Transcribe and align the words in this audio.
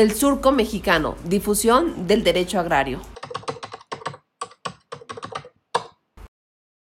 El 0.00 0.14
Surco 0.14 0.50
Mexicano, 0.50 1.14
difusión 1.26 2.06
del 2.06 2.24
derecho 2.24 2.58
agrario. 2.58 3.02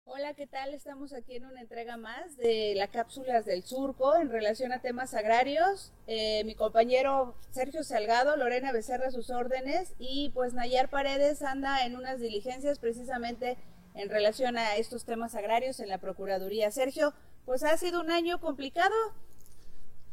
Hola, 0.04 0.34
¿qué 0.34 0.46
tal? 0.46 0.74
Estamos 0.74 1.14
aquí 1.14 1.38
en 1.38 1.46
una 1.46 1.62
entrega 1.62 1.96
más 1.96 2.36
de 2.36 2.74
las 2.76 2.90
cápsulas 2.90 3.46
del 3.46 3.64
Surco 3.64 4.18
en 4.18 4.30
relación 4.30 4.74
a 4.74 4.82
temas 4.82 5.14
agrarios. 5.14 5.94
Eh, 6.08 6.44
mi 6.44 6.54
compañero 6.54 7.34
Sergio 7.52 7.86
Salgado, 7.86 8.36
Lorena 8.36 8.74
Becerra, 8.74 9.10
sus 9.10 9.30
órdenes, 9.30 9.94
y 10.00 10.32
pues 10.34 10.54
Nayar 10.54 10.90
Paredes 10.90 11.42
anda 11.44 11.86
en 11.86 11.96
unas 11.96 12.20
diligencias 12.20 12.78
precisamente 12.78 13.58
en 13.94 14.10
relación 14.10 14.58
a 14.58 14.76
estos 14.76 15.06
temas 15.06 15.34
agrarios 15.34 15.80
en 15.80 15.88
la 15.88 16.00
Procuraduría. 16.00 16.72
Sergio, 16.72 17.14
pues 17.46 17.64
ha 17.64 17.78
sido 17.78 18.02
un 18.02 18.12
año 18.12 18.42
complicado, 18.42 18.94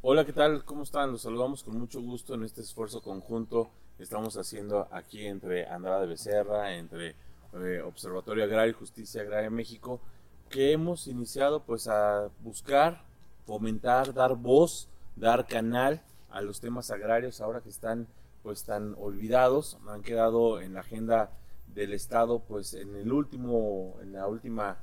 Hola, 0.07 0.27
¿qué 0.27 0.35
tal? 0.35 0.67
¿Cómo 0.67 0.83
están? 0.83 1.13
Los 1.13 1.23
saludamos 1.23 1.65
con 1.65 1.79
mucho 1.79 1.99
gusto 2.03 2.35
en 2.35 2.43
este 2.45 2.61
esfuerzo 2.61 3.01
conjunto 3.01 3.71
que 3.97 4.03
estamos 4.03 4.37
haciendo 4.37 4.87
aquí 4.91 5.25
entre 5.27 5.67
Andrada 5.67 6.03
de 6.03 6.09
Becerra, 6.09 6.75
entre 6.77 7.15
eh, 7.55 7.81
Observatorio 7.81 8.45
Agrario 8.45 8.73
y 8.73 8.75
Justicia 8.75 9.23
Agraria 9.23 9.49
México, 9.49 10.03
que 10.51 10.73
hemos 10.73 11.07
iniciado 11.07 11.63
pues 11.63 11.89
a 11.89 12.29
buscar, 12.41 13.03
fomentar, 13.47 14.13
dar 14.13 14.37
voz, 14.37 14.91
dar 15.17 15.47
canal 15.47 16.03
a 16.29 16.43
los 16.43 16.61
temas 16.61 16.91
agrarios 16.91 17.41
ahora 17.41 17.63
que 17.63 17.71
están 17.71 18.07
pues 18.43 18.65
tan 18.65 18.95
olvidados, 18.99 19.79
han 19.89 20.03
quedado 20.03 20.61
en 20.61 20.75
la 20.75 20.81
agenda 20.81 21.31
del 21.75 21.95
Estado 21.95 22.41
pues 22.41 22.75
en 22.75 22.95
el 22.95 23.11
último, 23.11 23.97
en 24.03 24.13
la 24.13 24.27
última 24.27 24.77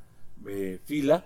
eh, 0.48 0.80
fila 0.84 1.24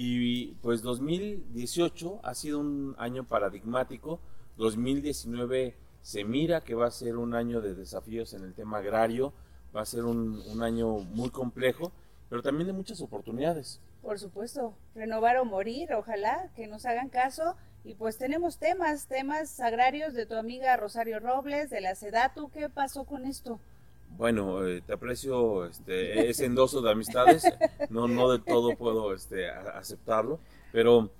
y 0.00 0.54
pues 0.62 0.80
2018 0.82 2.20
ha 2.22 2.32
sido 2.36 2.60
un 2.60 2.94
año 2.98 3.24
paradigmático. 3.24 4.20
2019 4.56 5.74
se 6.02 6.22
mira 6.22 6.62
que 6.62 6.76
va 6.76 6.86
a 6.86 6.92
ser 6.92 7.16
un 7.16 7.34
año 7.34 7.60
de 7.60 7.74
desafíos 7.74 8.32
en 8.32 8.44
el 8.44 8.54
tema 8.54 8.78
agrario, 8.78 9.32
va 9.74 9.80
a 9.80 9.86
ser 9.86 10.04
un, 10.04 10.40
un 10.52 10.62
año 10.62 10.98
muy 10.98 11.30
complejo, 11.30 11.90
pero 12.28 12.42
también 12.42 12.68
de 12.68 12.74
muchas 12.74 13.00
oportunidades. 13.00 13.80
Por 14.00 14.20
supuesto, 14.20 14.72
renovar 14.94 15.36
o 15.38 15.44
morir, 15.44 15.92
ojalá 15.92 16.48
que 16.54 16.68
nos 16.68 16.86
hagan 16.86 17.08
caso. 17.08 17.56
Y 17.82 17.94
pues 17.94 18.18
tenemos 18.18 18.58
temas, 18.58 19.08
temas 19.08 19.58
agrarios 19.58 20.14
de 20.14 20.26
tu 20.26 20.36
amiga 20.36 20.76
Rosario 20.76 21.18
Robles, 21.18 21.70
de 21.70 21.80
la 21.80 21.96
SEDATU. 21.96 22.50
¿Qué 22.50 22.68
pasó 22.68 23.04
con 23.04 23.26
esto? 23.26 23.58
Bueno, 24.18 24.66
eh, 24.66 24.82
te 24.84 24.92
aprecio 24.94 25.64
este, 25.66 26.28
ese 26.28 26.46
endoso 26.46 26.82
de 26.82 26.90
amistades, 26.90 27.44
no, 27.88 28.08
no 28.08 28.28
de 28.28 28.40
todo 28.40 28.76
puedo 28.76 29.14
este, 29.14 29.48
aceptarlo, 29.48 30.40
pero 30.72 31.12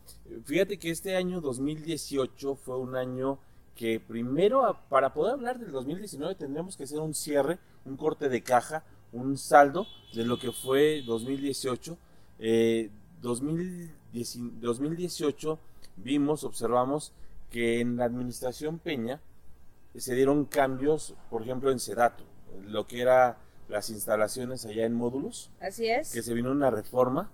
fíjate 0.45 0.81
que 0.81 0.91
este 0.91 1.15
año 1.15 1.41
2018 1.41 2.57
fue 2.57 2.77
un 2.77 2.97
año 2.97 3.39
que 3.77 4.01
primero, 4.01 4.77
para 4.89 5.15
poder 5.15 5.35
hablar 5.35 5.61
del 5.61 5.71
2019, 5.71 6.35
tendríamos 6.35 6.77
que 6.77 6.83
hacer 6.83 6.99
un 6.99 7.15
cierre, 7.15 7.61
un 7.85 7.97
corte 7.97 8.29
de 8.29 8.43
caja, 8.43 8.83
un 9.13 9.39
saldo 9.39 9.87
de 10.13 10.25
lo 10.25 10.41
que 10.41 10.51
fue 10.51 11.05
2018. 11.07 11.97
Eh, 12.41 12.91
2018 13.21 15.59
vimos, 15.99 16.43
observamos 16.43 17.13
que 17.49 17.79
en 17.79 17.97
la 17.97 18.07
administración 18.07 18.81
Peña 18.81 19.21
se 19.97 20.17
dieron 20.17 20.47
cambios, 20.47 21.15
por 21.31 21.43
ejemplo, 21.43 21.71
en 21.71 21.79
Sedato 21.79 22.28
lo 22.63 22.87
que 22.87 23.01
era 23.03 23.39
las 23.69 23.91
instalaciones 23.91 24.65
allá 24.67 24.85
en 24.85 24.95
módulos. 24.95 25.51
Así 25.61 25.89
es. 25.89 26.13
Que 26.13 26.23
se 26.23 26.35
vino 26.35 26.51
una 26.51 26.71
reforma 26.71 27.31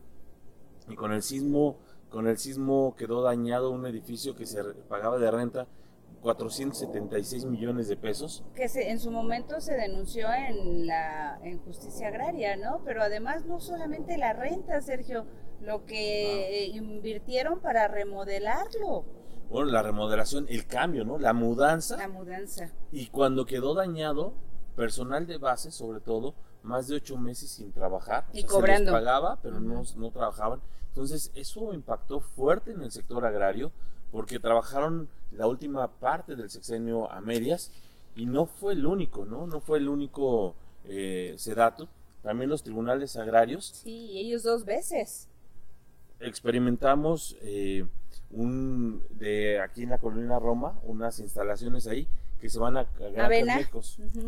y 0.88 0.96
con 0.96 1.12
el 1.12 1.22
sismo, 1.22 1.76
con 2.10 2.26
el 2.26 2.38
sismo 2.38 2.94
quedó 2.96 3.22
dañado 3.22 3.70
un 3.70 3.86
edificio 3.86 4.34
que 4.36 4.46
se 4.46 4.62
pagaba 4.88 5.18
de 5.18 5.30
renta 5.30 5.66
476 6.22 7.44
millones 7.44 7.86
de 7.88 7.96
pesos. 7.96 8.42
Que 8.54 8.68
se, 8.68 8.90
en 8.90 8.98
su 8.98 9.10
momento 9.10 9.60
se 9.60 9.74
denunció 9.74 10.26
en 10.32 10.86
la 10.86 11.38
en 11.42 11.58
justicia 11.58 12.08
agraria, 12.08 12.56
¿no? 12.56 12.80
Pero 12.84 13.02
además 13.02 13.44
no 13.44 13.60
solamente 13.60 14.16
la 14.16 14.32
renta, 14.32 14.80
Sergio, 14.80 15.26
lo 15.60 15.84
que 15.84 16.70
ah. 16.72 16.76
invirtieron 16.76 17.60
para 17.60 17.88
remodelarlo. 17.88 19.04
Bueno, 19.50 19.70
la 19.70 19.82
remodelación, 19.82 20.46
el 20.48 20.66
cambio, 20.66 21.04
¿no? 21.04 21.18
La 21.18 21.34
mudanza. 21.34 21.98
La 21.98 22.08
mudanza. 22.08 22.70
Y 22.90 23.08
cuando 23.08 23.44
quedó 23.44 23.74
dañado, 23.74 24.32
personal 24.74 25.26
de 25.26 25.38
base, 25.38 25.70
sobre 25.70 26.00
todo, 26.00 26.34
más 26.62 26.88
de 26.88 26.96
ocho 26.96 27.16
meses 27.16 27.50
sin 27.50 27.72
trabajar. 27.72 28.26
Y 28.32 28.44
cobrando. 28.44 28.90
Se 28.90 28.96
les 28.96 29.04
pagaba, 29.04 29.38
pero 29.42 29.60
no, 29.60 29.82
no 29.96 30.10
trabajaban. 30.10 30.60
Entonces, 30.88 31.30
eso 31.34 31.72
impactó 31.74 32.20
fuerte 32.20 32.72
en 32.72 32.82
el 32.82 32.90
sector 32.90 33.24
agrario, 33.24 33.72
porque 34.12 34.38
trabajaron 34.38 35.08
la 35.32 35.46
última 35.46 35.88
parte 35.88 36.36
del 36.36 36.50
sexenio 36.50 37.10
a 37.10 37.20
medias, 37.20 37.70
y 38.16 38.26
no 38.26 38.46
fue 38.46 38.74
el 38.74 38.86
único, 38.86 39.24
¿no? 39.24 39.46
No 39.46 39.60
fue 39.60 39.78
el 39.78 39.88
único 39.88 40.54
eh, 40.84 41.34
sedato. 41.36 41.88
También 42.22 42.48
los 42.48 42.62
tribunales 42.62 43.16
agrarios. 43.16 43.72
Sí, 43.82 44.18
ellos 44.18 44.42
dos 44.44 44.64
veces. 44.64 45.28
Experimentamos 46.20 47.36
eh, 47.42 47.86
un 48.30 49.02
de 49.10 49.60
aquí 49.60 49.82
en 49.82 49.90
la 49.90 49.98
colonia 49.98 50.38
Roma, 50.38 50.78
unas 50.84 51.18
instalaciones 51.18 51.86
ahí 51.86 52.08
que 52.44 52.50
se 52.50 52.58
van 52.58 52.76
a 52.76 52.86
Avena, 53.16 53.58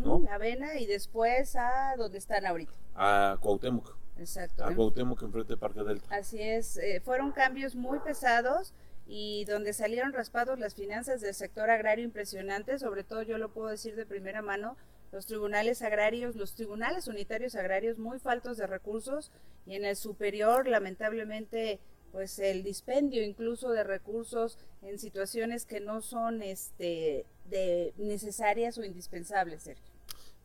¿no? 0.03 0.23
Avena 0.31 0.79
y 0.79 0.87
después 0.87 1.55
a 1.55 1.93
donde 1.99 2.17
están 2.17 2.47
ahorita. 2.47 2.73
A 2.95 3.37
Cuauhtémoc. 3.39 3.95
Exacto. 4.17 4.65
A 4.65 4.73
Cuauhtémoc 4.73 5.21
enfrente 5.21 5.53
de 5.53 5.57
Parque 5.57 5.83
Delta. 5.83 6.07
Así 6.15 6.41
es, 6.41 6.77
eh, 6.77 6.99
fueron 7.05 7.31
cambios 7.31 7.75
muy 7.75 7.99
pesados 7.99 8.73
y 9.05 9.45
donde 9.45 9.71
salieron 9.71 10.13
raspados 10.13 10.57
las 10.57 10.73
finanzas 10.73 11.21
del 11.21 11.35
sector 11.35 11.69
agrario 11.69 12.05
impresionante, 12.05 12.79
sobre 12.79 13.03
todo 13.03 13.21
yo 13.21 13.37
lo 13.37 13.49
puedo 13.49 13.67
decir 13.67 13.95
de 13.95 14.07
primera 14.07 14.41
mano, 14.41 14.77
los 15.11 15.27
tribunales 15.27 15.83
agrarios, 15.83 16.35
los 16.35 16.55
tribunales 16.55 17.07
unitarios 17.07 17.53
agrarios 17.53 17.99
muy 17.99 18.17
faltos 18.17 18.57
de 18.57 18.65
recursos 18.65 19.31
y 19.67 19.75
en 19.75 19.85
el 19.85 19.95
superior 19.95 20.67
lamentablemente 20.67 21.79
pues 22.11 22.39
el 22.39 22.63
dispendio 22.63 23.23
incluso 23.23 23.69
de 23.69 23.83
recursos 23.83 24.57
en 24.81 24.99
situaciones 24.99 25.65
que 25.65 25.79
no 25.79 26.01
son 26.01 26.41
este 26.41 27.25
de 27.49 27.93
necesarias 27.97 28.77
o 28.77 28.83
indispensables, 28.83 29.63
Sergio. 29.63 29.91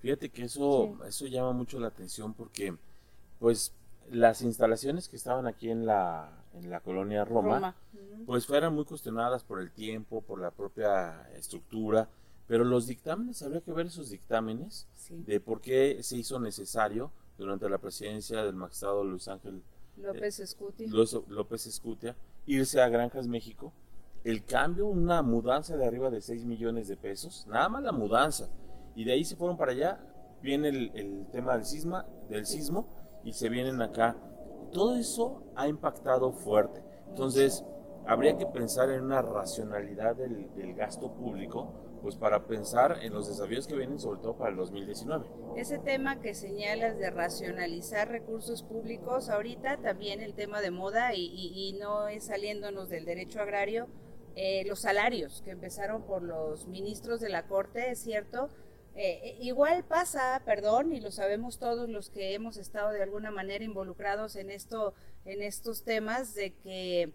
Fíjate 0.00 0.28
que 0.30 0.44
eso 0.44 0.98
eso 1.06 1.26
llama 1.26 1.52
mucho 1.52 1.78
la 1.78 1.88
atención 1.88 2.34
porque 2.34 2.76
pues 3.38 3.72
las 4.10 4.42
instalaciones 4.42 5.08
que 5.08 5.16
estaban 5.16 5.46
aquí 5.46 5.70
en 5.70 5.86
la 5.86 6.42
en 6.54 6.70
la 6.70 6.80
colonia 6.80 7.24
Roma, 7.24 7.74
pues 8.26 8.46
fueran 8.46 8.74
muy 8.74 8.84
cuestionadas 8.84 9.42
por 9.42 9.60
el 9.60 9.70
tiempo, 9.70 10.20
por 10.22 10.40
la 10.40 10.50
propia 10.50 11.28
estructura, 11.34 12.08
pero 12.46 12.64
los 12.64 12.86
dictámenes, 12.86 13.42
habría 13.42 13.60
que 13.60 13.72
ver 13.72 13.86
esos 13.86 14.10
dictámenes 14.10 14.86
de 15.08 15.40
por 15.40 15.60
qué 15.60 16.02
se 16.02 16.18
hizo 16.18 16.38
necesario 16.38 17.10
durante 17.38 17.68
la 17.68 17.78
presidencia 17.78 18.44
del 18.44 18.54
magistrado 18.54 19.04
Luis 19.04 19.28
Ángel 19.28 19.62
López 19.96 20.40
Escutia. 20.40 20.88
López 21.28 21.66
Escutia, 21.66 22.16
irse 22.46 22.80
a 22.80 22.88
Granjas 22.88 23.26
México. 23.28 23.72
El 24.24 24.44
cambio, 24.44 24.86
una 24.86 25.22
mudanza 25.22 25.76
de 25.76 25.84
arriba 25.84 26.10
de 26.10 26.20
6 26.20 26.44
millones 26.44 26.88
de 26.88 26.96
pesos, 26.96 27.46
nada 27.48 27.68
más 27.68 27.82
la 27.82 27.92
mudanza. 27.92 28.48
Y 28.94 29.04
de 29.04 29.12
ahí 29.12 29.24
se 29.24 29.36
fueron 29.36 29.56
para 29.56 29.72
allá, 29.72 30.00
viene 30.42 30.68
el, 30.68 31.26
tema 31.32 31.54
del, 31.54 31.64
sisma, 31.64 32.06
del 32.28 32.46
sismo 32.46 32.86
y 33.24 33.32
se 33.32 33.48
vienen 33.48 33.82
acá. 33.82 34.16
Todo 34.72 34.96
eso 34.96 35.42
ha 35.56 35.66
impactado 35.66 36.32
fuerte. 36.32 36.82
Entonces, 37.08 37.64
habría 38.06 38.36
que 38.36 38.46
pensar 38.46 38.90
en 38.90 39.02
una 39.02 39.22
racionalidad 39.22 40.16
del, 40.16 40.54
del 40.54 40.74
gasto 40.74 41.12
público 41.12 41.91
pues 42.02 42.16
para 42.16 42.46
pensar 42.46 42.98
en 43.02 43.12
los 43.12 43.28
desafíos 43.28 43.66
que 43.66 43.76
vienen 43.76 43.98
sobre 43.98 44.20
todo 44.20 44.36
para 44.36 44.50
el 44.50 44.56
2019. 44.56 45.24
Ese 45.56 45.78
tema 45.78 46.20
que 46.20 46.34
señalas 46.34 46.98
de 46.98 47.10
racionalizar 47.10 48.08
recursos 48.08 48.62
públicos, 48.62 49.28
ahorita 49.28 49.78
también 49.78 50.20
el 50.20 50.34
tema 50.34 50.60
de 50.60 50.70
moda 50.70 51.14
y, 51.14 51.78
no 51.80 52.08
es 52.08 52.24
saliéndonos 52.24 52.88
del 52.88 53.04
derecho 53.04 53.40
agrario, 53.40 53.86
eh, 54.34 54.64
los 54.66 54.80
salarios 54.80 55.42
que 55.42 55.50
empezaron 55.50 56.02
por 56.02 56.22
los 56.22 56.66
ministros 56.66 57.20
de 57.20 57.28
la 57.28 57.46
Corte, 57.46 57.90
es 57.90 58.00
cierto, 58.00 58.50
eh, 58.94 59.38
igual 59.40 59.84
pasa, 59.84 60.42
perdón, 60.44 60.92
y 60.92 61.00
lo 61.00 61.10
sabemos 61.10 61.58
todos 61.58 61.88
los 61.88 62.10
que 62.10 62.34
hemos 62.34 62.56
estado 62.58 62.90
de 62.90 63.02
alguna 63.02 63.30
manera 63.30 63.64
involucrados 63.64 64.36
en 64.36 64.50
esto, 64.50 64.94
en 65.24 65.42
estos 65.42 65.84
temas, 65.84 66.34
de 66.34 66.54
que 66.54 67.12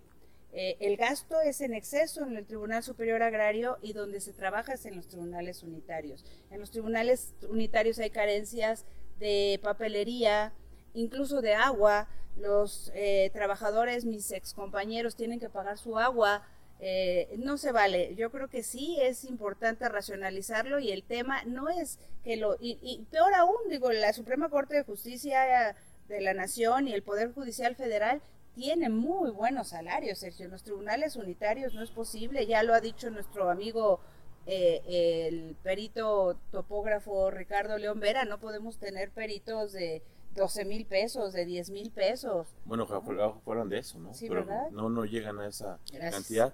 eh, 0.59 0.75
el 0.79 0.97
gasto 0.97 1.39
es 1.39 1.61
en 1.61 1.75
exceso 1.75 2.23
en 2.23 2.35
el 2.35 2.47
Tribunal 2.47 2.81
Superior 2.81 3.21
Agrario 3.21 3.77
y 3.83 3.93
donde 3.93 4.19
se 4.19 4.33
trabaja 4.33 4.73
es 4.73 4.87
en 4.87 4.95
los 4.95 5.07
tribunales 5.07 5.61
unitarios. 5.61 6.25
En 6.49 6.59
los 6.59 6.71
tribunales 6.71 7.35
unitarios 7.47 7.99
hay 7.99 8.09
carencias 8.09 8.83
de 9.19 9.59
papelería, 9.61 10.53
incluso 10.95 11.43
de 11.43 11.53
agua. 11.53 12.09
Los 12.37 12.91
eh, 12.95 13.29
trabajadores, 13.33 14.03
mis 14.05 14.31
excompañeros, 14.31 15.15
tienen 15.15 15.39
que 15.39 15.47
pagar 15.47 15.77
su 15.77 15.99
agua. 15.99 16.41
Eh, 16.79 17.35
no 17.37 17.59
se 17.59 17.71
vale. 17.71 18.15
Yo 18.15 18.31
creo 18.31 18.47
que 18.47 18.63
sí 18.63 18.97
es 18.99 19.25
importante 19.25 19.87
racionalizarlo 19.87 20.79
y 20.79 20.91
el 20.91 21.03
tema 21.03 21.43
no 21.43 21.69
es 21.69 21.99
que 22.23 22.35
lo... 22.35 22.55
Y, 22.59 22.79
y 22.81 23.05
peor 23.11 23.35
aún, 23.35 23.57
digo, 23.69 23.91
la 23.91 24.11
Suprema 24.11 24.49
Corte 24.49 24.77
de 24.77 24.83
Justicia 24.83 25.75
de 26.07 26.19
la 26.19 26.33
Nación 26.33 26.87
y 26.87 26.93
el 26.93 27.03
Poder 27.03 27.31
Judicial 27.31 27.75
Federal 27.75 28.23
tiene 28.57 28.89
muy 28.89 29.29
buenos 29.29 29.67
salarios, 29.67 30.17
Sergio. 30.17 30.45
En 30.45 30.51
los 30.51 30.63
tribunales 30.63 31.15
unitarios 31.15 31.75
no 31.75 31.83
es 31.83 31.91
posible, 31.91 32.47
ya 32.47 32.63
lo 32.63 32.73
ha 32.73 32.81
dicho 32.81 33.11
nuestro 33.11 33.51
amigo 33.51 33.99
eh, 34.47 35.27
el 35.27 35.55
perito 35.61 36.39
topógrafo 36.51 37.29
Ricardo 37.29 37.77
León 37.77 37.99
Vera, 37.99 38.25
no 38.25 38.39
podemos 38.39 38.77
tener 38.77 39.11
peritos 39.11 39.73
de 39.73 40.01
12 40.35 40.65
mil 40.65 40.87
pesos, 40.87 41.33
de 41.33 41.45
10 41.45 41.69
mil 41.69 41.91
pesos. 41.91 42.47
Bueno, 42.65 42.87
ojalá 42.89 43.31
fueran 43.45 43.69
de 43.69 43.77
eso, 43.77 43.99
¿no? 43.99 44.11
Sí, 44.15 44.27
Pero 44.27 44.43
¿verdad? 44.43 44.71
no, 44.71 44.89
no 44.89 45.05
llegan 45.05 45.37
a 45.39 45.47
esa 45.47 45.77
Gracias. 45.91 46.15
cantidad. 46.15 46.53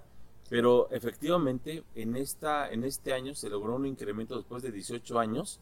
Pero 0.50 0.90
efectivamente, 0.92 1.84
en, 1.96 2.18
esta, 2.18 2.70
en 2.70 2.84
este 2.84 3.14
año 3.14 3.34
se 3.34 3.50
logró 3.50 3.76
un 3.78 3.86
incremento 3.86 4.36
después 4.36 4.62
de 4.62 4.72
18 4.72 5.20
años 5.20 5.62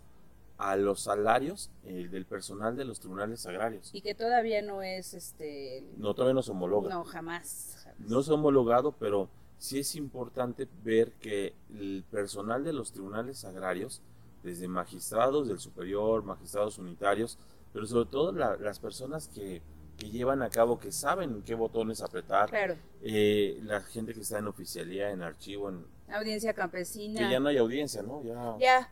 a 0.62 0.76
los 0.76 1.02
salarios 1.02 1.70
eh, 1.86 2.08
del 2.10 2.26
personal 2.26 2.76
de 2.76 2.86
los 2.86 3.00
tribunales 3.00 3.46
agrarios. 3.46 3.90
Y 3.94 4.02
que 4.02 4.14
todavía 4.14 4.62
no 4.62 4.82
es, 4.84 5.14
este, 5.14 5.84
No, 5.98 6.14
todavía 6.14 6.36
no 6.36 6.44
se 6.44 6.52
homologa. 6.52 6.90
no, 6.90 7.04
jamás. 7.04 7.78
jamás. 7.84 8.00
No 8.10 8.22
se 8.22 8.32
ha 8.32 8.36
homologado, 8.36 8.92
pero 8.94 9.28
sí 9.58 9.80
es 9.80 9.96
importante 9.96 10.68
ver 10.84 11.14
que 11.14 11.54
el 11.74 12.04
personal 12.12 12.64
de 12.64 12.74
los 12.74 12.92
tribunales 12.92 13.44
agrarios, 13.46 14.02
desde 14.44 14.68
magistrados 14.68 15.48
del 15.48 15.60
superior, 15.60 16.24
magistrados 16.24 16.78
unitarios, 16.78 17.38
pero 17.74 17.86
sobre 17.86 18.10
todo 18.10 18.32
la- 18.32 18.58
las 18.58 18.80
personas 18.80 19.28
que, 19.30 19.62
que 19.98 20.10
llevan 20.10 20.42
a 20.42 20.50
cabo, 20.50 20.80
que 20.80 20.92
saben 20.92 21.42
qué 21.44 21.56
botones 21.56 22.02
apretar, 22.02 22.50
Claro, 22.50 22.76
eh, 23.02 23.60
la 23.64 23.82
gente 23.82 24.14
que 24.14 24.22
está 24.22 24.40
en 24.40 24.48
oficialía, 24.48 25.12
en 25.12 25.22
archivo, 25.22 25.70
en, 25.70 25.86
audiencia 26.12 26.54
campesina. 26.54 27.20
que 27.20 27.32
ya 27.32 27.40
no 27.40 27.50
hay 27.50 27.58
audiencia, 27.58 28.02
¿no? 28.04 28.24
Ya, 28.24 28.58
Ya, 28.60 28.92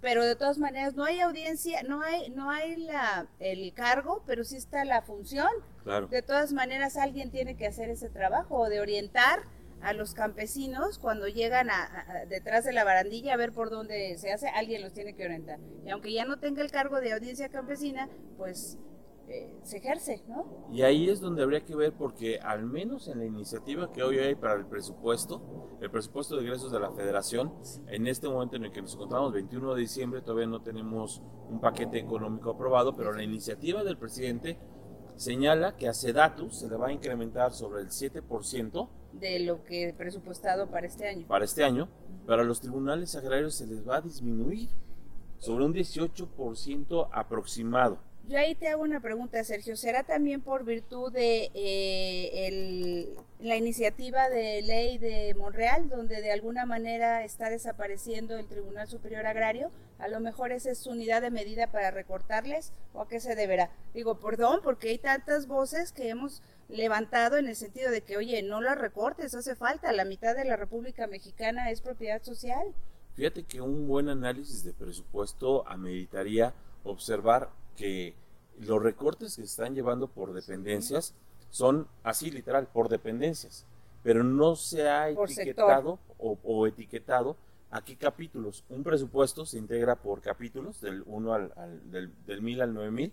pero 0.00 0.24
de 0.24 0.36
todas 0.36 0.58
maneras 0.58 0.94
no 0.94 1.04
hay 1.04 1.20
audiencia, 1.20 1.82
no 1.82 2.02
hay, 2.02 2.30
no 2.30 2.50
hay 2.50 2.76
la, 2.76 3.26
el 3.38 3.72
cargo, 3.74 4.22
pero 4.26 4.44
sí 4.44 4.56
está 4.56 4.84
la 4.84 5.02
función. 5.02 5.48
claro. 5.82 6.06
De 6.08 6.22
todas 6.22 6.52
maneras 6.52 6.96
alguien 6.96 7.30
tiene 7.30 7.56
que 7.56 7.66
hacer 7.66 7.88
ese 7.90 8.08
trabajo 8.10 8.68
de 8.68 8.80
orientar 8.80 9.40
a 9.82 9.92
los 9.92 10.14
campesinos 10.14 10.98
cuando 10.98 11.28
llegan 11.28 11.68
a, 11.70 11.82
a- 11.82 12.24
detrás 12.26 12.64
de 12.64 12.72
la 12.72 12.84
barandilla 12.84 13.34
a 13.34 13.36
ver 13.36 13.52
por 13.52 13.68
dónde 13.70 14.16
se 14.16 14.32
hace, 14.32 14.48
alguien 14.48 14.80
los 14.82 14.92
tiene 14.94 15.14
que 15.14 15.24
orientar. 15.26 15.58
Y 15.84 15.90
aunque 15.90 16.12
ya 16.12 16.24
no 16.24 16.38
tenga 16.38 16.62
el 16.62 16.70
cargo 16.70 17.00
de 17.00 17.12
audiencia 17.12 17.48
campesina, 17.50 18.08
pues 18.38 18.78
eh, 19.28 19.58
se 19.62 19.78
ejerce, 19.78 20.22
¿no? 20.28 20.66
Y 20.70 20.82
ahí 20.82 21.08
es 21.08 21.20
donde 21.20 21.42
habría 21.42 21.64
que 21.64 21.74
ver, 21.74 21.92
porque 21.94 22.38
al 22.38 22.64
menos 22.64 23.08
en 23.08 23.18
la 23.18 23.24
iniciativa 23.24 23.90
que 23.90 24.02
hoy 24.02 24.18
hay 24.18 24.34
para 24.34 24.54
el 24.54 24.66
presupuesto, 24.66 25.76
el 25.80 25.90
presupuesto 25.90 26.36
de 26.36 26.42
egresos 26.42 26.70
de 26.70 26.80
la 26.80 26.90
federación, 26.90 27.54
en 27.86 28.06
este 28.06 28.28
momento 28.28 28.56
en 28.56 28.64
el 28.64 28.72
que 28.72 28.82
nos 28.82 28.94
encontramos, 28.94 29.32
21 29.32 29.74
de 29.74 29.80
diciembre, 29.80 30.20
todavía 30.20 30.46
no 30.46 30.60
tenemos 30.60 31.22
un 31.48 31.60
paquete 31.60 31.98
económico 31.98 32.50
aprobado, 32.50 32.94
pero 32.94 33.12
la 33.12 33.22
iniciativa 33.22 33.82
del 33.82 33.96
presidente 33.96 34.58
señala 35.16 35.76
que 35.76 35.88
a 35.88 35.94
Sedatu 35.94 36.50
se 36.50 36.68
le 36.68 36.76
va 36.76 36.88
a 36.88 36.92
incrementar 36.92 37.52
sobre 37.52 37.82
el 37.82 37.88
7% 37.88 38.88
De 39.12 39.38
lo 39.40 39.64
que 39.64 39.94
presupuestado 39.96 40.68
para 40.68 40.86
este 40.86 41.08
año. 41.08 41.26
para 41.26 41.44
este 41.44 41.64
año, 41.64 41.88
pero 42.26 42.42
a 42.42 42.44
los 42.44 42.60
tribunales 42.60 43.14
agrarios 43.16 43.54
se 43.54 43.66
les 43.66 43.86
va 43.88 43.96
a 43.96 44.00
disminuir 44.00 44.68
sobre 45.38 45.64
un 45.64 45.72
18% 45.74 47.08
aproximado. 47.12 47.98
Yo 48.26 48.38
ahí 48.38 48.54
te 48.54 48.68
hago 48.68 48.82
una 48.82 49.00
pregunta, 49.00 49.44
Sergio. 49.44 49.76
¿Será 49.76 50.02
también 50.02 50.40
por 50.40 50.64
virtud 50.64 51.12
de 51.12 51.50
eh, 51.52 53.14
la 53.38 53.56
iniciativa 53.56 54.30
de 54.30 54.62
ley 54.62 54.96
de 54.96 55.34
Monreal, 55.34 55.90
donde 55.90 56.22
de 56.22 56.32
alguna 56.32 56.64
manera 56.64 57.22
está 57.22 57.50
desapareciendo 57.50 58.38
el 58.38 58.46
Tribunal 58.46 58.88
Superior 58.88 59.26
Agrario? 59.26 59.70
A 59.98 60.08
lo 60.08 60.20
mejor 60.20 60.52
esa 60.52 60.70
es 60.70 60.78
su 60.78 60.90
unidad 60.90 61.20
de 61.20 61.30
medida 61.30 61.66
para 61.66 61.90
recortarles 61.90 62.72
o 62.94 63.02
a 63.02 63.08
qué 63.08 63.20
se 63.20 63.34
deberá. 63.34 63.70
Digo, 63.92 64.18
perdón, 64.18 64.60
porque 64.62 64.88
hay 64.88 64.98
tantas 64.98 65.46
voces 65.46 65.92
que 65.92 66.08
hemos 66.08 66.40
levantado 66.70 67.36
en 67.36 67.46
el 67.46 67.56
sentido 67.56 67.90
de 67.90 68.00
que, 68.00 68.16
oye, 68.16 68.42
no 68.42 68.62
las 68.62 68.78
recortes, 68.78 69.34
hace 69.34 69.54
falta. 69.54 69.92
La 69.92 70.06
mitad 70.06 70.34
de 70.34 70.46
la 70.46 70.56
República 70.56 71.06
Mexicana 71.06 71.70
es 71.70 71.82
propiedad 71.82 72.22
social. 72.22 72.74
Fíjate 73.16 73.42
que 73.42 73.60
un 73.60 73.86
buen 73.86 74.08
análisis 74.08 74.64
de 74.64 74.72
presupuesto 74.72 75.68
ameritaría 75.68 76.54
observar 76.84 77.50
que 77.76 78.14
los 78.60 78.82
recortes 78.82 79.36
que 79.36 79.42
se 79.42 79.46
están 79.46 79.74
llevando 79.74 80.06
por 80.08 80.32
dependencias 80.32 81.14
son 81.50 81.86
así 82.02 82.30
literal, 82.30 82.66
por 82.66 82.88
dependencias, 82.88 83.64
pero 84.02 84.22
no 84.24 84.56
se 84.56 84.88
ha 84.88 85.08
etiquetado 85.08 85.98
o, 86.18 86.38
o 86.42 86.66
etiquetado 86.66 87.36
a 87.70 87.84
qué 87.84 87.96
capítulos. 87.96 88.64
Un 88.68 88.82
presupuesto 88.84 89.46
se 89.46 89.58
integra 89.58 89.96
por 89.96 90.20
capítulos, 90.20 90.80
del 90.80 91.02
1 91.06 91.32
al, 91.34 91.52
al- 91.56 91.90
del, 91.90 92.12
del 92.26 92.42
1000 92.42 92.60
al 92.62 92.74
9000, 92.74 93.12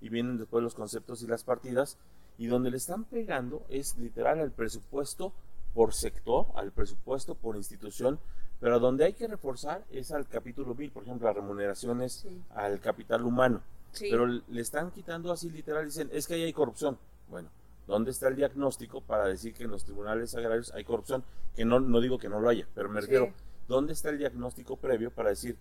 y 0.00 0.08
vienen 0.08 0.38
después 0.38 0.62
los 0.64 0.74
conceptos 0.74 1.22
y 1.22 1.26
las 1.26 1.44
partidas, 1.44 1.96
y 2.38 2.46
donde 2.46 2.70
le 2.70 2.78
están 2.78 3.04
pegando 3.04 3.62
es 3.68 3.96
literal 3.98 4.40
al 4.40 4.50
presupuesto 4.50 5.32
por 5.74 5.92
sector, 5.94 6.46
al 6.56 6.72
presupuesto 6.72 7.34
por 7.34 7.54
institución, 7.56 8.18
pero 8.60 8.80
donde 8.80 9.04
hay 9.04 9.12
que 9.12 9.28
reforzar 9.28 9.84
es 9.90 10.10
al 10.10 10.26
capítulo 10.26 10.74
1000, 10.74 10.90
por 10.90 11.02
ejemplo, 11.04 11.26
las 11.28 11.36
remuneraciones 11.36 12.12
Sí. 12.14 12.42
al 12.54 12.80
capital 12.80 13.24
humano. 13.24 13.60
Sí. 13.92 14.08
Pero 14.10 14.26
le 14.26 14.60
están 14.60 14.90
quitando 14.90 15.32
así 15.32 15.50
literal, 15.50 15.84
dicen, 15.84 16.08
es 16.12 16.26
que 16.26 16.34
ahí 16.34 16.42
hay 16.44 16.52
corrupción. 16.52 16.98
Bueno, 17.28 17.50
¿dónde 17.86 18.10
está 18.10 18.28
el 18.28 18.36
diagnóstico 18.36 19.00
para 19.00 19.26
decir 19.26 19.52
que 19.54 19.64
en 19.64 19.70
los 19.70 19.84
tribunales 19.84 20.34
agrarios 20.34 20.72
hay 20.74 20.84
corrupción? 20.84 21.24
Que 21.54 21.64
no, 21.64 21.80
no 21.80 22.00
digo 22.00 22.18
que 22.18 22.28
no 22.28 22.40
lo 22.40 22.48
haya, 22.48 22.68
pero 22.74 22.88
me 22.88 23.00
Sí. 23.00 23.06
refiero, 23.06 23.32
¿dónde 23.68 23.92
está 23.92 24.10
el 24.10 24.18
diagnóstico 24.18 24.76
previo 24.76 25.10
para 25.10 25.30
decir, 25.30 25.56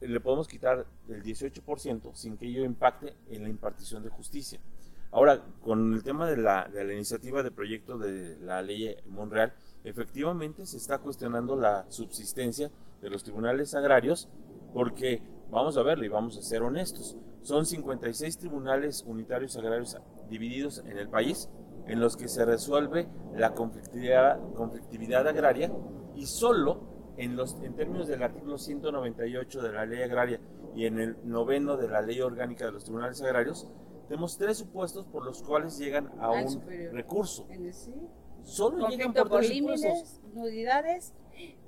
le 0.00 0.20
podemos 0.20 0.48
quitar 0.48 0.84
el 1.08 1.22
18% 1.22 2.14
sin 2.14 2.36
que 2.36 2.46
ello 2.46 2.64
impacte 2.64 3.14
en 3.30 3.42
la 3.42 3.48
impartición 3.48 4.02
de 4.02 4.10
justicia? 4.10 4.60
Ahora, 5.12 5.42
con 5.60 5.92
el 5.92 6.02
tema 6.02 6.26
de 6.28 6.38
la, 6.38 6.68
de 6.68 6.84
la 6.84 6.94
iniciativa 6.94 7.42
de 7.42 7.50
proyecto 7.50 7.98
de 7.98 8.38
la 8.40 8.62
ley 8.62 8.96
Monreal, 9.06 9.52
efectivamente 9.84 10.64
se 10.66 10.78
está 10.78 10.98
cuestionando 10.98 11.54
la 11.54 11.84
subsistencia 11.90 12.70
de 13.02 13.10
los 13.10 13.22
tribunales 13.22 13.74
agrarios 13.74 14.28
porque, 14.72 15.20
vamos 15.50 15.76
a 15.76 15.82
verlo 15.82 16.04
y 16.04 16.08
vamos 16.08 16.38
a 16.38 16.42
ser 16.42 16.62
honestos, 16.62 17.16
son 17.42 17.66
56 17.66 18.38
tribunales 18.38 19.04
unitarios 19.06 19.56
agrarios 19.56 19.96
divididos 20.28 20.78
en 20.86 20.98
el 20.98 21.08
país 21.08 21.48
en 21.86 22.00
los 22.00 22.16
que 22.16 22.28
se 22.28 22.44
resuelve 22.44 23.08
la 23.34 23.54
conflictividad, 23.54 24.38
conflictividad 24.54 25.26
agraria 25.26 25.72
y 26.14 26.26
solo 26.26 27.14
en, 27.16 27.36
los, 27.36 27.54
en 27.62 27.74
términos 27.74 28.06
del 28.06 28.22
artículo 28.22 28.56
198 28.58 29.62
de 29.62 29.72
la 29.72 29.84
ley 29.84 30.02
agraria 30.02 30.40
y 30.74 30.86
en 30.86 30.98
el 30.98 31.16
noveno 31.24 31.76
de 31.76 31.88
la 31.88 32.00
ley 32.00 32.20
orgánica 32.20 32.64
de 32.66 32.72
los 32.72 32.84
tribunales 32.84 33.20
agrarios, 33.22 33.68
tenemos 34.08 34.38
tres 34.38 34.58
supuestos 34.58 35.06
por 35.06 35.24
los 35.24 35.42
cuales 35.42 35.76
llegan 35.78 36.10
a 36.18 36.30
Al 36.30 36.44
un 36.44 36.50
superior. 36.50 36.94
recurso. 36.94 37.46
Sí. 37.72 37.92
Solo 38.42 38.88
llegan 38.88 39.12
por 39.12 39.28
por 39.28 39.40
tres 39.40 39.56
supuestos. 39.56 39.82
límites, 39.90 40.20
nulidades. 40.34 41.14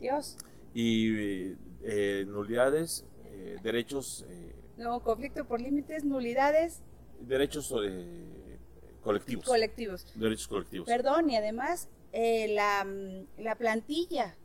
Dios. 0.00 0.36
Y 0.72 1.14
eh, 1.16 1.56
eh, 1.82 2.24
nulidades, 2.26 3.06
eh, 3.24 3.56
derechos, 3.62 4.24
eh, 4.28 4.54
No, 4.76 5.00
conflicto 5.02 5.44
por 5.44 5.60
límites, 5.60 6.04
nulidades, 6.04 6.80
derechos 7.20 7.72
eh, 7.84 8.58
colectivos. 9.02 9.44
colectivos. 9.46 10.12
derechos 10.16 10.48
colectivos. 10.48 10.86
Perdón, 10.88 11.30
y 11.30 11.36
además 11.36 11.88
eh, 12.12 12.48
la, 12.54 12.84
mm, 12.84 13.42
la 13.42 13.54
plantilla 13.56 14.36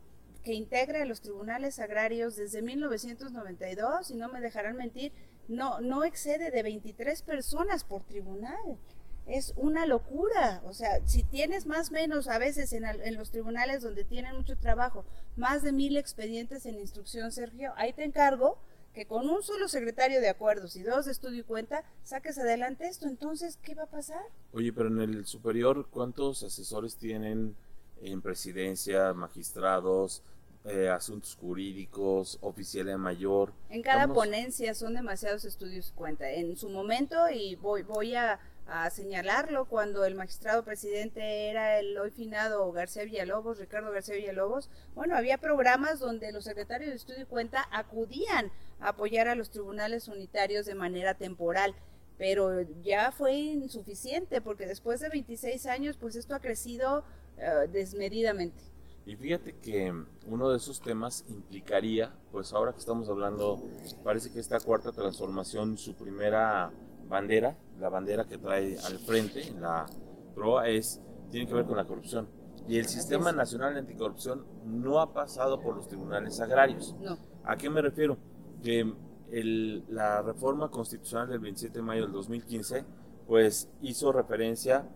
que 0.44 0.54
integra 0.54 1.04
los 1.04 1.20
tribunales 1.20 1.78
agrarios 1.78 2.36
desde 2.36 2.62
1992, 2.62 4.10
y 4.10 4.14
no 4.16 4.28
me 4.28 4.40
dejarán 4.40 4.76
mentir, 4.76 5.12
no, 5.48 5.80
no 5.80 6.04
excede 6.04 6.50
de 6.50 6.62
23 6.62 7.22
personas 7.22 7.84
por 7.84 8.02
tribunal. 8.04 8.78
Es 9.26 9.52
una 9.56 9.84
locura. 9.86 10.62
O 10.64 10.72
sea, 10.72 11.06
si 11.06 11.22
tienes 11.24 11.66
más 11.66 11.90
o 11.90 11.92
menos 11.92 12.26
a 12.28 12.38
veces 12.38 12.72
en, 12.72 12.84
al- 12.84 13.02
en 13.02 13.16
los 13.16 13.30
tribunales 13.30 13.82
donde 13.82 14.04
tienen 14.04 14.34
mucho 14.36 14.56
trabajo, 14.56 15.04
más 15.36 15.62
de 15.62 15.72
mil 15.72 15.96
expedientes 15.96 16.64
en 16.66 16.78
instrucción, 16.80 17.30
Sergio, 17.30 17.72
ahí 17.76 17.92
te 17.92 18.04
encargo 18.04 18.58
que 18.94 19.06
con 19.06 19.28
un 19.30 19.42
solo 19.42 19.68
secretario 19.68 20.20
de 20.20 20.28
acuerdos 20.28 20.74
y 20.76 20.82
dos 20.82 21.06
de 21.06 21.12
estudio 21.12 21.40
y 21.40 21.44
cuenta, 21.44 21.84
saques 22.02 22.38
adelante 22.38 22.88
esto. 22.88 23.06
Entonces, 23.06 23.58
¿qué 23.62 23.74
va 23.74 23.84
a 23.84 23.90
pasar? 23.90 24.22
Oye, 24.52 24.72
pero 24.72 24.88
en 24.88 25.00
el 25.00 25.26
superior, 25.26 25.86
¿cuántos 25.90 26.42
asesores 26.42 26.96
tienen 26.96 27.54
en 28.02 28.20
presidencia, 28.22 29.12
magistrados, 29.14 30.22
eh, 30.64 30.88
asuntos 30.88 31.36
jurídicos, 31.40 32.38
oficialía 32.40 32.98
mayor? 32.98 33.52
En 33.68 33.82
cada 33.82 34.02
Estamos- 34.02 34.16
ponencia 34.16 34.74
son 34.74 34.94
demasiados 34.94 35.44
estudios 35.44 35.90
y 35.90 35.92
cuenta. 35.92 36.28
En 36.30 36.56
su 36.56 36.68
momento, 36.68 37.28
y 37.30 37.54
voy, 37.54 37.82
voy 37.82 38.14
a, 38.16 38.40
a 38.66 38.90
señalarlo, 38.90 39.66
cuando 39.66 40.04
el 40.04 40.14
magistrado 40.16 40.64
presidente 40.64 41.48
era 41.48 41.78
el 41.78 41.96
hoy 41.96 42.10
finado 42.10 42.70
García 42.72 43.04
Villalobos, 43.04 43.58
Ricardo 43.58 43.90
García 43.92 44.16
Villalobos, 44.16 44.68
bueno, 44.94 45.16
había 45.16 45.38
programas 45.38 45.98
donde 46.00 46.32
los 46.32 46.44
secretarios 46.44 46.90
de 46.90 46.96
estudio 46.96 47.22
y 47.22 47.26
cuenta 47.26 47.66
acudían 47.72 48.50
apoyar 48.80 49.28
a 49.28 49.34
los 49.34 49.50
tribunales 49.50 50.08
unitarios 50.08 50.66
de 50.66 50.74
manera 50.74 51.14
temporal. 51.14 51.74
Pero 52.18 52.60
ya 52.82 53.12
fue 53.12 53.34
insuficiente 53.34 54.40
porque 54.40 54.66
después 54.66 55.00
de 55.00 55.08
26 55.08 55.66
años, 55.66 55.96
pues 55.96 56.16
esto 56.16 56.34
ha 56.34 56.40
crecido 56.40 57.02
eh, 57.38 57.68
desmedidamente. 57.72 58.62
Y 59.06 59.16
fíjate 59.16 59.56
que 59.56 59.92
uno 60.26 60.50
de 60.50 60.58
esos 60.58 60.80
temas 60.80 61.24
implicaría, 61.28 62.12
pues 62.30 62.52
ahora 62.52 62.72
que 62.72 62.78
estamos 62.78 63.08
hablando, 63.08 63.62
parece 64.04 64.30
que 64.30 64.38
esta 64.38 64.60
cuarta 64.60 64.92
transformación, 64.92 65.78
su 65.78 65.94
primera 65.94 66.70
bandera, 67.08 67.56
la 67.80 67.88
bandera 67.88 68.24
que 68.24 68.38
trae 68.38 68.78
al 68.78 68.98
frente 68.98 69.48
en 69.48 69.62
la 69.62 69.86
proa 70.34 70.68
es, 70.68 71.00
tiene 71.30 71.46
que 71.46 71.54
ver 71.54 71.64
con 71.64 71.76
la 71.76 71.86
corrupción. 71.86 72.28
Y 72.68 72.78
el 72.78 72.86
Sistema 72.86 73.32
Nacional 73.32 73.76
Anticorrupción 73.76 74.44
no 74.64 75.00
ha 75.00 75.12
pasado 75.12 75.60
por 75.60 75.74
los 75.74 75.88
tribunales 75.88 76.38
agrarios. 76.40 76.94
No. 77.00 77.18
¿A 77.42 77.56
qué 77.56 77.70
me 77.70 77.82
refiero? 77.82 78.16
Que 78.62 78.92
el, 79.30 79.84
la 79.88 80.22
reforma 80.22 80.70
constitucional 80.70 81.28
del 81.28 81.40
27 81.40 81.78
de 81.78 81.82
mayo 81.82 82.02
del 82.02 82.12
2015 82.12 82.84
pues 83.26 83.70
hizo 83.80 84.12
referencia 84.12 84.88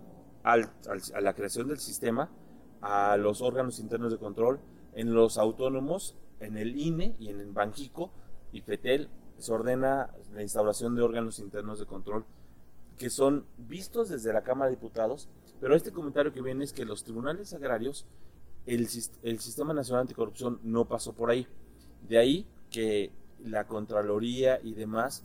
al, 0.42 0.70
a 1.14 1.20
la 1.20 1.34
creación 1.34 1.68
del 1.68 1.78
sistema, 1.78 2.30
a 2.80 3.16
los 3.16 3.40
órganos 3.42 3.78
internos 3.78 4.10
de 4.10 4.18
control, 4.18 4.60
en 4.94 5.14
los 5.14 5.38
autónomos, 5.38 6.16
en 6.40 6.56
el 6.56 6.76
INE 6.76 7.14
y 7.18 7.28
en 7.28 7.40
el 7.40 7.52
Banjico 7.52 8.10
y 8.52 8.60
FETEL 8.60 9.08
se 9.38 9.52
ordena 9.52 10.10
la 10.32 10.42
instauración 10.42 10.94
de 10.94 11.02
órganos 11.02 11.38
internos 11.38 11.78
de 11.78 11.86
control 11.86 12.24
que 12.98 13.10
son 13.10 13.46
vistos 13.56 14.08
desde 14.08 14.32
la 14.32 14.42
Cámara 14.42 14.70
de 14.70 14.76
Diputados, 14.76 15.28
pero 15.60 15.74
este 15.74 15.92
comentario 15.92 16.32
que 16.32 16.42
viene 16.42 16.64
es 16.64 16.72
que 16.72 16.84
los 16.84 17.04
tribunales 17.04 17.52
agrarios, 17.54 18.06
el, 18.66 18.88
el 19.22 19.40
Sistema 19.40 19.74
Nacional 19.74 20.02
Anticorrupción 20.02 20.60
no 20.62 20.86
pasó 20.86 21.12
por 21.12 21.30
ahí. 21.30 21.46
De 22.08 22.18
ahí 22.18 22.46
que 22.70 23.12
la 23.44 23.66
Contraloría 23.66 24.60
y 24.62 24.74
demás 24.74 25.24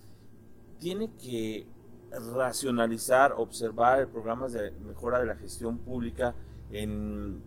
tiene 0.79 1.11
que 1.21 1.67
racionalizar, 2.11 3.33
observar 3.37 4.07
programas 4.07 4.53
de 4.53 4.71
mejora 4.71 5.19
de 5.19 5.25
la 5.25 5.35
gestión 5.35 5.77
pública 5.77 6.35
en 6.71 7.41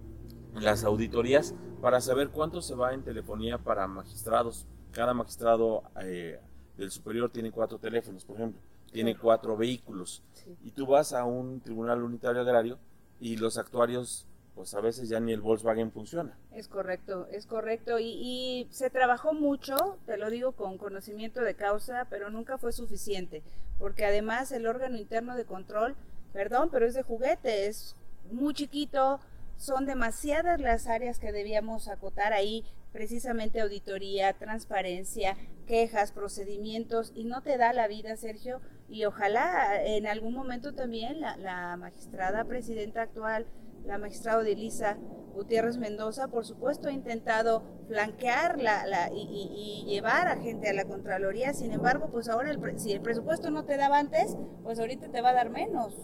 las 0.54 0.84
auditorías 0.84 1.54
para 1.80 2.00
saber 2.00 2.28
cuánto 2.28 2.62
se 2.62 2.74
va 2.74 2.92
en 2.94 3.02
telefonía 3.02 3.58
para 3.58 3.86
magistrados. 3.86 4.66
Cada 4.92 5.14
magistrado 5.14 5.82
eh, 6.00 6.38
del 6.76 6.90
superior 6.90 7.30
tiene 7.30 7.50
cuatro 7.50 7.78
teléfonos, 7.78 8.24
por 8.24 8.36
ejemplo, 8.36 8.60
tiene 8.90 9.16
cuatro 9.16 9.56
vehículos. 9.56 10.22
Y 10.62 10.70
tú 10.70 10.86
vas 10.86 11.12
a 11.12 11.24
un 11.24 11.60
tribunal 11.60 12.02
unitario 12.02 12.42
agrario 12.42 12.78
y 13.20 13.36
los 13.36 13.58
actuarios 13.58 14.26
pues 14.54 14.74
a 14.74 14.80
veces 14.80 15.08
ya 15.08 15.18
ni 15.20 15.32
el 15.32 15.40
Volkswagen 15.40 15.92
funciona. 15.92 16.36
Es 16.52 16.68
correcto, 16.68 17.26
es 17.30 17.46
correcto. 17.46 17.98
Y, 17.98 18.06
y, 18.06 18.68
se 18.70 18.90
trabajó 18.90 19.32
mucho, 19.32 19.98
te 20.06 20.16
lo 20.18 20.30
digo 20.30 20.52
con 20.52 20.78
conocimiento 20.78 21.40
de 21.40 21.54
causa, 21.54 22.06
pero 22.10 22.30
nunca 22.30 22.58
fue 22.58 22.72
suficiente, 22.72 23.42
porque 23.78 24.04
además 24.04 24.52
el 24.52 24.66
órgano 24.66 24.98
interno 24.98 25.36
de 25.36 25.44
control, 25.44 25.96
perdón, 26.32 26.68
pero 26.70 26.86
es 26.86 26.94
de 26.94 27.02
juguete, 27.02 27.66
es 27.66 27.96
muy 28.30 28.54
chiquito, 28.54 29.20
son 29.56 29.86
demasiadas 29.86 30.60
las 30.60 30.86
áreas 30.86 31.18
que 31.18 31.32
debíamos 31.32 31.88
acotar 31.88 32.32
ahí, 32.32 32.64
precisamente 32.92 33.60
auditoría, 33.60 34.34
transparencia, 34.34 35.36
quejas, 35.66 36.12
procedimientos, 36.12 37.12
y 37.14 37.24
no 37.24 37.42
te 37.42 37.56
da 37.56 37.72
la 37.72 37.88
vida, 37.88 38.16
Sergio, 38.16 38.60
y 38.88 39.06
ojalá 39.06 39.82
en 39.82 40.06
algún 40.06 40.34
momento 40.34 40.74
también 40.74 41.20
la, 41.20 41.36
la 41.38 41.76
magistrada 41.78 42.44
presidenta 42.44 43.02
actual 43.02 43.46
la 43.86 43.98
magistrada 43.98 44.46
Elisa 44.46 44.98
Gutiérrez 45.34 45.78
Mendoza, 45.78 46.28
por 46.28 46.44
supuesto, 46.44 46.88
ha 46.88 46.92
intentado 46.92 47.62
flanquear 47.88 48.60
la, 48.60 48.86
la 48.86 49.10
y, 49.12 49.84
llevar 49.86 50.28
a 50.28 50.36
gente 50.36 50.68
a 50.68 50.72
la 50.72 50.84
Contraloría. 50.84 51.54
Sin 51.54 51.72
embargo, 51.72 52.08
pues 52.10 52.28
ahora 52.28 52.50
el, 52.50 52.78
si 52.78 52.92
el 52.92 53.00
presupuesto 53.00 53.50
no 53.50 53.64
te 53.64 53.76
daba 53.76 53.98
antes, 53.98 54.36
pues 54.62 54.78
ahorita 54.78 55.10
te 55.10 55.20
va 55.20 55.30
a 55.30 55.34
dar 55.34 55.50
menos. 55.50 55.94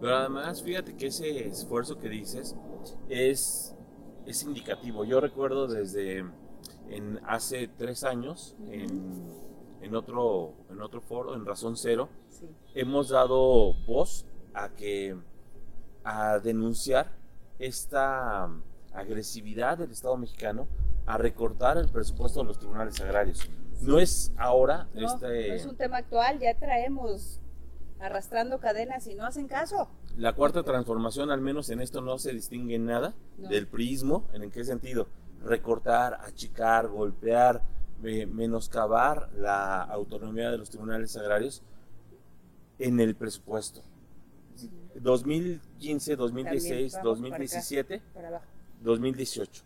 Pero 0.00 0.16
además, 0.16 0.62
fíjate 0.62 0.96
que 0.96 1.08
ese 1.08 1.46
esfuerzo 1.46 1.98
que 1.98 2.08
dices 2.08 2.56
es, 3.08 3.76
es 4.26 4.42
indicativo. 4.42 5.04
Yo 5.04 5.20
recuerdo 5.20 5.66
desde 5.66 6.24
en, 6.88 7.20
hace 7.26 7.68
tres 7.68 8.02
años, 8.02 8.56
en, 8.70 9.26
en, 9.82 9.94
otro, 9.94 10.54
en 10.70 10.80
otro 10.80 11.02
foro, 11.02 11.34
en 11.34 11.44
Razón 11.44 11.76
Cero, 11.76 12.08
hemos 12.74 13.10
dado 13.10 13.74
voz 13.86 14.26
a 14.54 14.70
que 14.70 15.16
a 16.02 16.38
denunciar 16.38 17.19
esta 17.60 18.50
agresividad 18.92 19.78
del 19.78 19.92
Estado 19.92 20.16
mexicano 20.16 20.66
a 21.06 21.16
recortar 21.18 21.78
el 21.78 21.88
presupuesto 21.88 22.40
de 22.40 22.46
los 22.46 22.58
tribunales 22.58 23.00
agrarios. 23.00 23.48
No 23.82 23.98
es 23.98 24.32
ahora 24.36 24.88
este... 24.94 25.54
es 25.54 25.64
un 25.64 25.76
tema 25.76 25.98
actual, 25.98 26.38
ya 26.38 26.54
traemos 26.58 27.40
arrastrando 28.00 28.58
cadenas 28.58 29.06
y 29.06 29.14
no 29.14 29.24
hacen 29.24 29.46
caso. 29.46 29.88
La 30.16 30.34
cuarta 30.34 30.62
transformación, 30.62 31.30
al 31.30 31.40
menos 31.40 31.70
en 31.70 31.80
esto, 31.80 32.00
no 32.00 32.18
se 32.18 32.32
distingue 32.32 32.74
en 32.74 32.86
nada 32.86 33.14
del 33.36 33.66
prismo. 33.66 34.24
¿En 34.32 34.50
qué 34.50 34.64
sentido? 34.64 35.06
Recortar, 35.44 36.18
achicar, 36.22 36.88
golpear, 36.88 37.62
menoscabar 38.00 39.30
la 39.36 39.82
autonomía 39.82 40.50
de 40.50 40.58
los 40.58 40.70
tribunales 40.70 41.16
agrarios 41.16 41.62
en 42.78 43.00
el 43.00 43.14
presupuesto. 43.14 43.82
2015, 44.94 46.16
2016, 46.16 46.98
2017, 47.02 48.02
2018. 48.82 49.62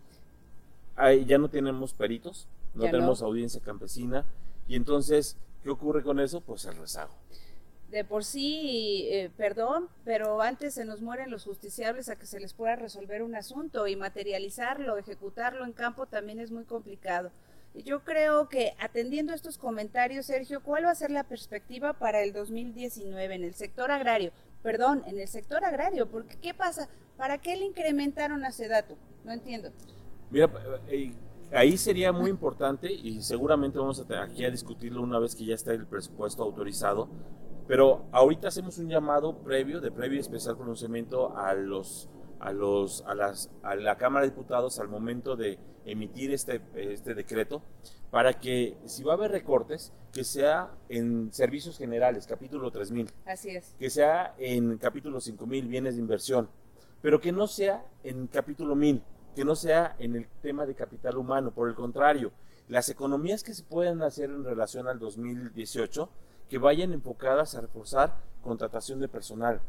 Ahí 0.96 1.24
ya 1.24 1.38
no 1.38 1.48
tenemos 1.48 1.92
peritos, 1.92 2.46
no 2.74 2.84
tenemos 2.84 3.22
audiencia 3.22 3.60
campesina. 3.60 4.24
Y 4.68 4.76
entonces, 4.76 5.36
¿qué 5.62 5.70
ocurre 5.70 6.02
con 6.02 6.20
eso? 6.20 6.40
Pues 6.40 6.64
el 6.64 6.76
rezago. 6.76 7.12
De 7.90 8.04
por 8.04 8.24
sí, 8.24 9.06
eh, 9.10 9.30
perdón, 9.36 9.88
pero 10.04 10.42
antes 10.42 10.74
se 10.74 10.84
nos 10.84 11.00
mueren 11.00 11.30
los 11.30 11.44
justiciables 11.44 12.08
a 12.08 12.16
que 12.16 12.26
se 12.26 12.40
les 12.40 12.52
pueda 12.52 12.74
resolver 12.74 13.22
un 13.22 13.36
asunto 13.36 13.86
y 13.86 13.94
materializarlo, 13.94 14.98
ejecutarlo 14.98 15.64
en 15.64 15.72
campo 15.72 16.06
también 16.06 16.40
es 16.40 16.50
muy 16.50 16.64
complicado. 16.64 17.30
Yo 17.74 18.04
creo 18.04 18.48
que 18.48 18.74
atendiendo 18.78 19.32
estos 19.32 19.58
comentarios, 19.58 20.26
Sergio, 20.26 20.62
¿cuál 20.62 20.86
va 20.86 20.90
a 20.90 20.94
ser 20.94 21.10
la 21.10 21.24
perspectiva 21.24 21.92
para 21.92 22.22
el 22.22 22.32
2019 22.32 23.34
en 23.34 23.44
el 23.44 23.54
sector 23.54 23.90
agrario? 23.90 24.32
Perdón, 24.64 25.02
en 25.06 25.20
el 25.20 25.28
sector 25.28 25.62
agrario, 25.62 26.08
porque 26.08 26.38
¿qué 26.38 26.54
pasa? 26.54 26.88
¿Para 27.18 27.36
qué 27.36 27.54
le 27.54 27.66
incrementaron 27.66 28.46
a 28.46 28.50
Sedatu? 28.50 28.96
No 29.22 29.30
entiendo. 29.30 29.68
Mira, 30.30 30.50
eh, 30.88 31.12
ahí 31.52 31.76
sería 31.76 32.12
muy 32.12 32.30
importante 32.30 32.90
y 32.90 33.20
seguramente 33.20 33.78
vamos 33.78 34.02
a 34.10 34.22
aquí 34.22 34.42
a 34.42 34.50
discutirlo 34.50 35.02
una 35.02 35.18
vez 35.18 35.36
que 35.36 35.44
ya 35.44 35.54
está 35.54 35.74
el 35.74 35.86
presupuesto 35.86 36.42
autorizado, 36.42 37.10
pero 37.68 38.06
ahorita 38.10 38.48
hacemos 38.48 38.78
un 38.78 38.88
llamado 38.88 39.36
previo, 39.36 39.82
de 39.82 39.92
previo 39.92 40.18
especial 40.18 40.56
pronunciamiento 40.56 41.36
a 41.36 41.52
los 41.52 42.08
a, 42.40 42.52
los, 42.52 43.04
a, 43.06 43.14
las, 43.14 43.50
a 43.62 43.74
la 43.74 43.96
Cámara 43.96 44.24
de 44.24 44.30
Diputados 44.30 44.78
al 44.78 44.88
momento 44.88 45.36
de 45.36 45.58
emitir 45.84 46.32
este, 46.32 46.60
este 46.74 47.14
decreto 47.14 47.62
para 48.14 48.38
que 48.38 48.78
si 48.84 49.02
va 49.02 49.14
a 49.14 49.16
haber 49.16 49.32
recortes, 49.32 49.92
que 50.12 50.22
sea 50.22 50.70
en 50.88 51.32
servicios 51.32 51.76
generales, 51.76 52.28
capítulo 52.28 52.70
3000. 52.70 53.10
Así 53.26 53.50
es. 53.50 53.74
Que 53.76 53.90
sea 53.90 54.36
en 54.38 54.78
capítulo 54.78 55.20
5000, 55.20 55.66
bienes 55.66 55.96
de 55.96 56.00
inversión, 56.00 56.48
pero 57.02 57.20
que 57.20 57.32
no 57.32 57.48
sea 57.48 57.84
en 58.04 58.28
capítulo 58.28 58.76
1000, 58.76 59.02
que 59.34 59.44
no 59.44 59.56
sea 59.56 59.96
en 59.98 60.14
el 60.14 60.28
tema 60.42 60.64
de 60.64 60.76
capital 60.76 61.16
humano. 61.16 61.50
Por 61.50 61.68
el 61.68 61.74
contrario, 61.74 62.30
las 62.68 62.88
economías 62.88 63.42
que 63.42 63.52
se 63.52 63.64
pueden 63.64 64.00
hacer 64.00 64.30
en 64.30 64.44
relación 64.44 64.86
al 64.86 65.00
2018, 65.00 66.08
que 66.48 66.58
vayan 66.58 66.92
enfocadas 66.92 67.56
a 67.56 67.62
reforzar 67.62 68.14
contratación 68.42 69.00
de 69.00 69.08
personal, 69.08 69.60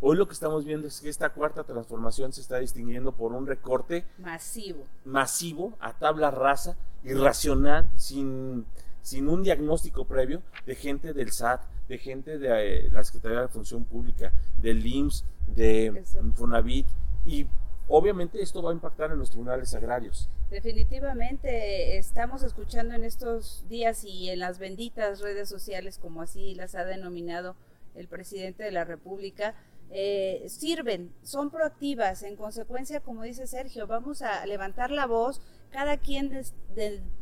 Hoy 0.00 0.16
lo 0.16 0.26
que 0.26 0.34
estamos 0.34 0.64
viendo 0.64 0.86
es 0.86 1.00
que 1.00 1.08
esta 1.08 1.30
cuarta 1.30 1.64
transformación 1.64 2.32
se 2.32 2.40
está 2.40 2.58
distinguiendo 2.58 3.12
por 3.12 3.32
un 3.32 3.46
recorte 3.46 4.04
masivo, 4.18 4.84
masivo 5.04 5.74
a 5.80 5.92
tabla 5.94 6.30
rasa, 6.30 6.76
irracional, 7.04 7.90
sin, 7.96 8.66
sin 9.02 9.28
un 9.28 9.42
diagnóstico 9.42 10.04
previo 10.06 10.42
de 10.66 10.74
gente 10.74 11.12
del 11.12 11.32
SAT, 11.32 11.62
de 11.88 11.98
gente 11.98 12.38
de 12.38 12.48
eh, 12.86 12.90
la 12.90 13.04
Secretaría 13.04 13.42
de 13.42 13.48
Función 13.48 13.84
Pública, 13.84 14.32
del 14.58 14.86
IMSS, 14.86 15.24
de 15.46 16.02
Fonavit 16.34 16.86
y 17.26 17.46
obviamente 17.88 18.42
esto 18.42 18.62
va 18.62 18.70
a 18.70 18.74
impactar 18.74 19.10
en 19.12 19.18
los 19.18 19.30
tribunales 19.30 19.74
agrarios. 19.74 20.28
Definitivamente 20.50 21.98
estamos 21.98 22.42
escuchando 22.42 22.94
en 22.94 23.04
estos 23.04 23.66
días 23.68 24.04
y 24.04 24.30
en 24.30 24.38
las 24.38 24.58
benditas 24.58 25.20
redes 25.20 25.48
sociales, 25.48 25.98
como 25.98 26.22
así 26.22 26.54
las 26.54 26.74
ha 26.74 26.84
denominado 26.84 27.56
el 27.94 28.08
presidente 28.08 28.64
de 28.64 28.72
la 28.72 28.84
República, 28.84 29.54
eh, 29.90 30.44
sirven, 30.48 31.14
son 31.22 31.50
proactivas. 31.50 32.22
En 32.22 32.36
consecuencia, 32.36 33.00
como 33.00 33.22
dice 33.22 33.46
Sergio, 33.46 33.86
vamos 33.86 34.22
a 34.22 34.44
levantar 34.46 34.90
la 34.90 35.06
voz, 35.06 35.40
cada 35.70 35.96
quien 35.96 36.30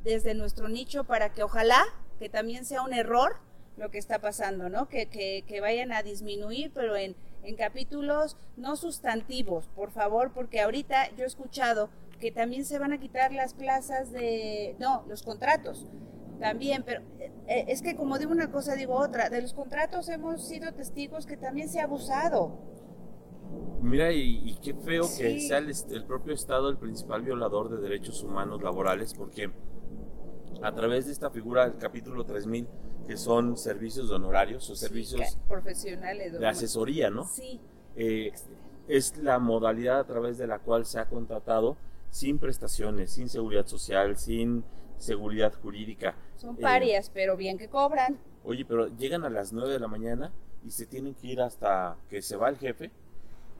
desde 0.02 0.34
nuestro 0.34 0.68
nicho, 0.68 1.04
para 1.04 1.32
que 1.32 1.42
ojalá 1.42 1.82
que 2.18 2.28
también 2.28 2.64
sea 2.64 2.82
un 2.82 2.92
error 2.92 3.36
lo 3.76 3.90
que 3.90 3.98
está 3.98 4.20
pasando, 4.20 4.68
¿no? 4.68 4.88
Que, 4.88 5.58
vayan 5.60 5.92
a 5.92 6.02
disminuir, 6.02 6.70
pero 6.74 6.96
en, 6.96 7.16
en 7.42 7.56
capítulos 7.56 8.36
no 8.56 8.76
sustantivos, 8.76 9.68
por 9.74 9.90
favor, 9.90 10.32
porque 10.32 10.60
ahorita 10.60 11.10
yo 11.16 11.24
he 11.24 11.26
escuchado 11.26 11.88
que 12.20 12.30
también 12.30 12.64
se 12.64 12.78
van 12.78 12.92
a 12.92 13.00
quitar 13.00 13.32
las 13.32 13.54
plazas 13.54 14.12
de, 14.12 14.76
no, 14.78 15.04
los 15.08 15.22
contratos 15.22 15.86
también, 16.42 16.82
pero 16.84 17.00
eh, 17.46 17.64
es 17.68 17.80
que 17.80 17.96
como 17.96 18.18
digo 18.18 18.32
una 18.32 18.50
cosa, 18.50 18.74
digo 18.74 18.94
otra, 18.96 19.30
de 19.30 19.40
los 19.40 19.54
contratos 19.54 20.08
hemos 20.08 20.46
sido 20.46 20.72
testigos 20.72 21.24
que 21.24 21.36
también 21.36 21.68
se 21.68 21.80
ha 21.80 21.84
abusado. 21.84 22.58
Mira, 23.80 24.12
y, 24.12 24.58
qué 24.62 24.74
feo 24.74 25.02
que 25.02 25.40
sea 25.40 25.58
el, 25.58 26.04
propio 26.04 26.34
Estado 26.34 26.68
el 26.68 26.76
principal 26.76 27.22
violador 27.22 27.68
de 27.68 27.80
derechos 27.80 28.22
humanos 28.22 28.62
laborales, 28.62 29.14
porque 29.14 29.50
a 30.62 30.74
través 30.74 31.06
de 31.06 31.12
esta 31.12 31.30
figura 31.30 31.68
del 31.68 31.78
capítulo 31.78 32.24
3000, 32.24 32.68
que 33.06 33.16
son 33.16 33.56
servicios 33.56 34.08
de 34.08 34.14
honorarios 34.14 34.68
o 34.70 34.76
servicios 34.76 35.38
profesionales 35.48 36.38
de 36.38 36.46
asesoría, 36.46 37.10
¿no? 37.10 37.24
Sí. 37.24 37.60
Eh, 37.96 38.32
es 38.88 39.16
la 39.18 39.38
modalidad 39.38 40.00
a 40.00 40.04
través 40.04 40.38
de 40.38 40.46
la 40.46 40.58
cual 40.58 40.86
se 40.86 40.98
ha 40.98 41.08
contratado 41.08 41.76
sin 42.10 42.38
prestaciones, 42.38 43.12
sin 43.12 43.28
seguridad 43.28 43.66
social, 43.66 44.16
sin 44.16 44.64
seguridad 44.98 45.52
jurídica. 45.60 46.14
Son 46.42 46.56
parias, 46.56 47.08
pero 47.14 47.36
bien 47.36 47.56
que 47.56 47.68
cobran. 47.68 48.18
Oye, 48.42 48.64
pero 48.64 48.88
llegan 48.96 49.24
a 49.24 49.30
las 49.30 49.52
9 49.52 49.72
de 49.72 49.78
la 49.78 49.86
mañana 49.86 50.32
y 50.66 50.72
se 50.72 50.86
tienen 50.86 51.14
que 51.14 51.28
ir 51.28 51.40
hasta 51.40 51.96
que 52.10 52.20
se 52.20 52.36
va 52.36 52.48
el 52.48 52.58
jefe 52.58 52.90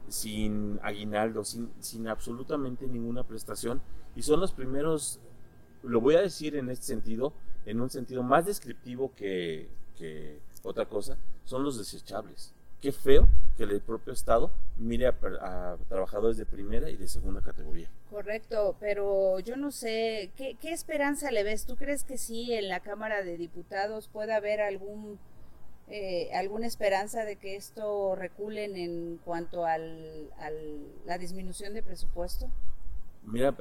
sin 0.09 0.81
aguinaldo, 0.83 1.45
sin, 1.45 1.71
sin 1.79 2.09
absolutamente 2.09 2.85
ninguna 2.85 3.23
prestación. 3.23 3.81
Y 4.17 4.21
son 4.21 4.41
los 4.41 4.51
primeros, 4.51 5.21
lo 5.81 6.01
voy 6.01 6.15
a 6.15 6.21
decir 6.21 6.57
en 6.57 6.69
este 6.69 6.87
sentido, 6.87 7.31
en 7.65 7.79
un 7.79 7.89
sentido 7.89 8.21
más 8.21 8.45
descriptivo 8.45 9.13
que, 9.15 9.69
que 9.97 10.41
otra 10.63 10.85
cosa, 10.85 11.17
son 11.45 11.63
los 11.63 11.77
desechables. 11.77 12.53
Qué 12.83 12.91
feo 12.91 13.29
que 13.55 13.63
el 13.63 13.79
propio 13.79 14.11
Estado 14.11 14.51
mire 14.75 15.07
a, 15.07 15.77
trabajadores 15.87 16.35
de 16.35 16.45
primera 16.45 16.89
y 16.89 16.97
de 16.97 17.07
segunda 17.07 17.39
categoría. 17.39 17.89
Correcto, 18.09 18.75
pero 18.77 19.39
yo 19.39 19.55
no 19.55 19.71
sé, 19.71 20.33
¿qué, 20.35 20.57
¿qué, 20.59 20.73
esperanza 20.73 21.31
le 21.31 21.43
ves? 21.43 21.65
¿Tú 21.65 21.77
crees 21.77 22.03
que 22.03 22.17
sí 22.17 22.53
en 22.53 22.67
la 22.67 22.81
Cámara 22.81 23.23
de 23.23 23.37
Diputados 23.37 24.09
pueda 24.09 24.35
haber 24.35 24.59
algún 24.59 25.17
eh, 25.87 26.29
alguna 26.33 26.67
esperanza 26.67 27.23
de 27.23 27.37
que 27.37 27.55
esto 27.55 28.15
reculen 28.15 28.75
en 28.75 29.17
cuanto 29.23 29.65
a 29.65 29.77
la 29.77 31.17
disminución 31.17 31.73
de 31.73 31.83
presupuesto? 31.83 32.49
Mira, 33.23 33.55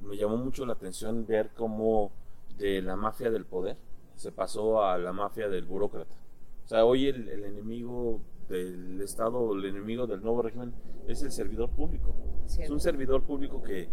me 0.00 0.16
llamó 0.16 0.38
mucho 0.38 0.64
la 0.64 0.72
atención 0.72 1.26
ver 1.26 1.50
cómo 1.54 2.10
de 2.56 2.80
la 2.80 2.96
mafia 2.96 3.30
del 3.30 3.44
poder 3.44 3.76
se 4.16 4.32
pasó 4.32 4.82
a 4.82 4.96
la 4.96 5.12
mafia 5.12 5.50
del 5.50 5.66
burócrata. 5.66 6.23
O 6.64 6.68
sea, 6.68 6.84
hoy 6.84 7.08
el, 7.08 7.28
enemigo 7.28 8.22
del 8.48 9.00
Estado, 9.02 9.52
el 9.54 9.64
enemigo 9.66 10.06
del 10.06 10.22
nuevo 10.22 10.42
régimen 10.42 10.72
es 11.06 11.22
el 11.22 11.30
servidor 11.30 11.70
público. 11.70 12.14
Es 12.46 12.70
un 12.70 12.80
servidor 12.80 13.22
público 13.22 13.62
que, 13.62 13.88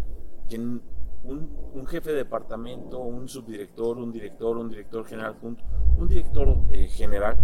quien 0.47 0.81
un, 1.23 1.85
jefe 1.87 2.11
de 2.11 2.17
departamento, 2.17 2.99
un 2.99 3.27
subdirector, 3.27 3.97
un 3.97 4.11
director, 4.11 4.57
un 4.57 4.69
director 4.69 5.05
general 5.05 5.35
junto, 5.41 5.63
un 5.97 6.07
director 6.07 6.57
eh, 6.71 6.87
general, 6.87 7.37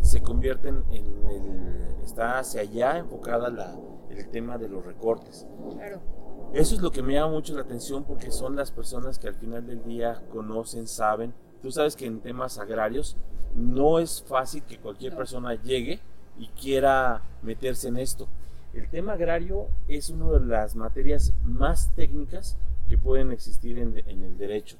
se 0.00 0.22
convierten 0.22 0.84
en 0.90 1.04
el, 1.28 2.02
está 2.02 2.38
hacia 2.38 2.62
allá 2.62 2.98
enfocada 2.98 3.50
la, 3.50 3.76
el 4.10 4.28
tema 4.30 4.58
de 4.58 4.68
los 4.68 4.84
recortes. 4.84 5.46
Claro. 5.72 6.00
Eso 6.52 6.74
es 6.74 6.80
lo 6.80 6.90
que 6.90 7.02
me 7.02 7.14
llama 7.14 7.32
mucho 7.32 7.54
la 7.54 7.62
atención 7.62 8.04
porque 8.04 8.30
son 8.30 8.56
las 8.56 8.72
personas 8.72 9.18
que 9.18 9.28
al 9.28 9.34
final 9.34 9.66
del 9.66 9.84
día 9.84 10.22
conocen, 10.30 10.86
saben. 10.86 11.34
Tú 11.60 11.70
sabes 11.70 11.94
que 11.94 12.06
en 12.06 12.20
temas 12.20 12.58
agrarios 12.58 13.16
no 13.54 13.98
es 13.98 14.22
fácil 14.26 14.62
que 14.62 14.78
cualquier 14.78 15.16
persona 15.16 15.54
llegue 15.54 16.00
y 16.38 16.46
quiera 16.48 17.22
meterse 17.42 17.88
en 17.88 17.98
esto. 17.98 18.28
El 18.74 18.88
tema 18.88 19.14
agrario 19.14 19.68
es 19.88 20.10
una 20.10 20.30
de 20.38 20.46
las 20.46 20.76
materias 20.76 21.32
más 21.44 21.90
técnicas 21.94 22.56
que 22.88 22.98
pueden 22.98 23.32
existir 23.32 23.78
en, 23.78 23.96
el 23.96 24.38
derecho. 24.38 24.76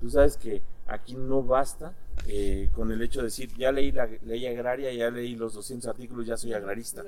Tú 0.00 0.10
sabes 0.10 0.36
que 0.36 0.62
aquí 0.86 1.14
no 1.14 1.42
basta 1.42 1.92
eh, 2.26 2.70
con 2.74 2.90
el 2.92 3.02
hecho 3.02 3.20
de 3.20 3.26
decir, 3.26 3.52
ya 3.56 3.72
leí 3.72 3.92
la 3.92 4.08
ley 4.22 4.46
agraria, 4.46 4.92
ya 4.92 5.10
leí 5.10 5.36
los 5.36 5.54
200 5.54 5.88
artículos, 5.88 6.26
ya 6.26 6.36
soy 6.36 6.52
agrarista. 6.52 7.04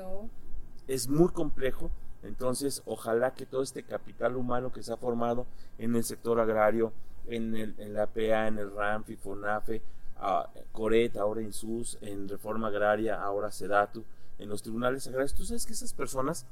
Es 0.87 1.09
muy 1.09 1.29
complejo, 1.29 1.91
entonces 2.23 2.83
ojalá 2.87 3.33
que 3.33 3.47
todo 3.47 3.63
este 3.63 3.83
capital 3.83 4.37
humano 4.37 4.73
que 4.73 4.83
se 4.83 4.93
ha 4.93 4.97
formado 4.97 5.47
en 5.79 5.95
el 5.97 6.05
sector 6.05 6.41
agrario, 6.41 6.93
en, 7.27 7.57
el, 7.57 7.75
en 7.79 7.95
la 7.95 8.07
PA, 8.07 8.49
en 8.49 8.59
el 8.59 8.75
RAMFI, 8.75 9.17
FONAFE, 9.17 9.83
a 10.17 10.51
Coret, 10.73 11.17
ahora 11.17 11.43
INSUS, 11.43 11.99
en 12.01 12.29
Reforma 12.29 12.69
Agraria, 12.69 13.23
ahora 13.23 13.51
SEDATU, 13.51 14.05
en 14.39 14.49
los 14.49 14.63
tribunales 14.63 15.07
agrarios, 15.07 15.35
tú 15.35 15.45
sabes 15.45 15.67
que 15.67 15.73
esas 15.73 15.93
personas 15.95 16.47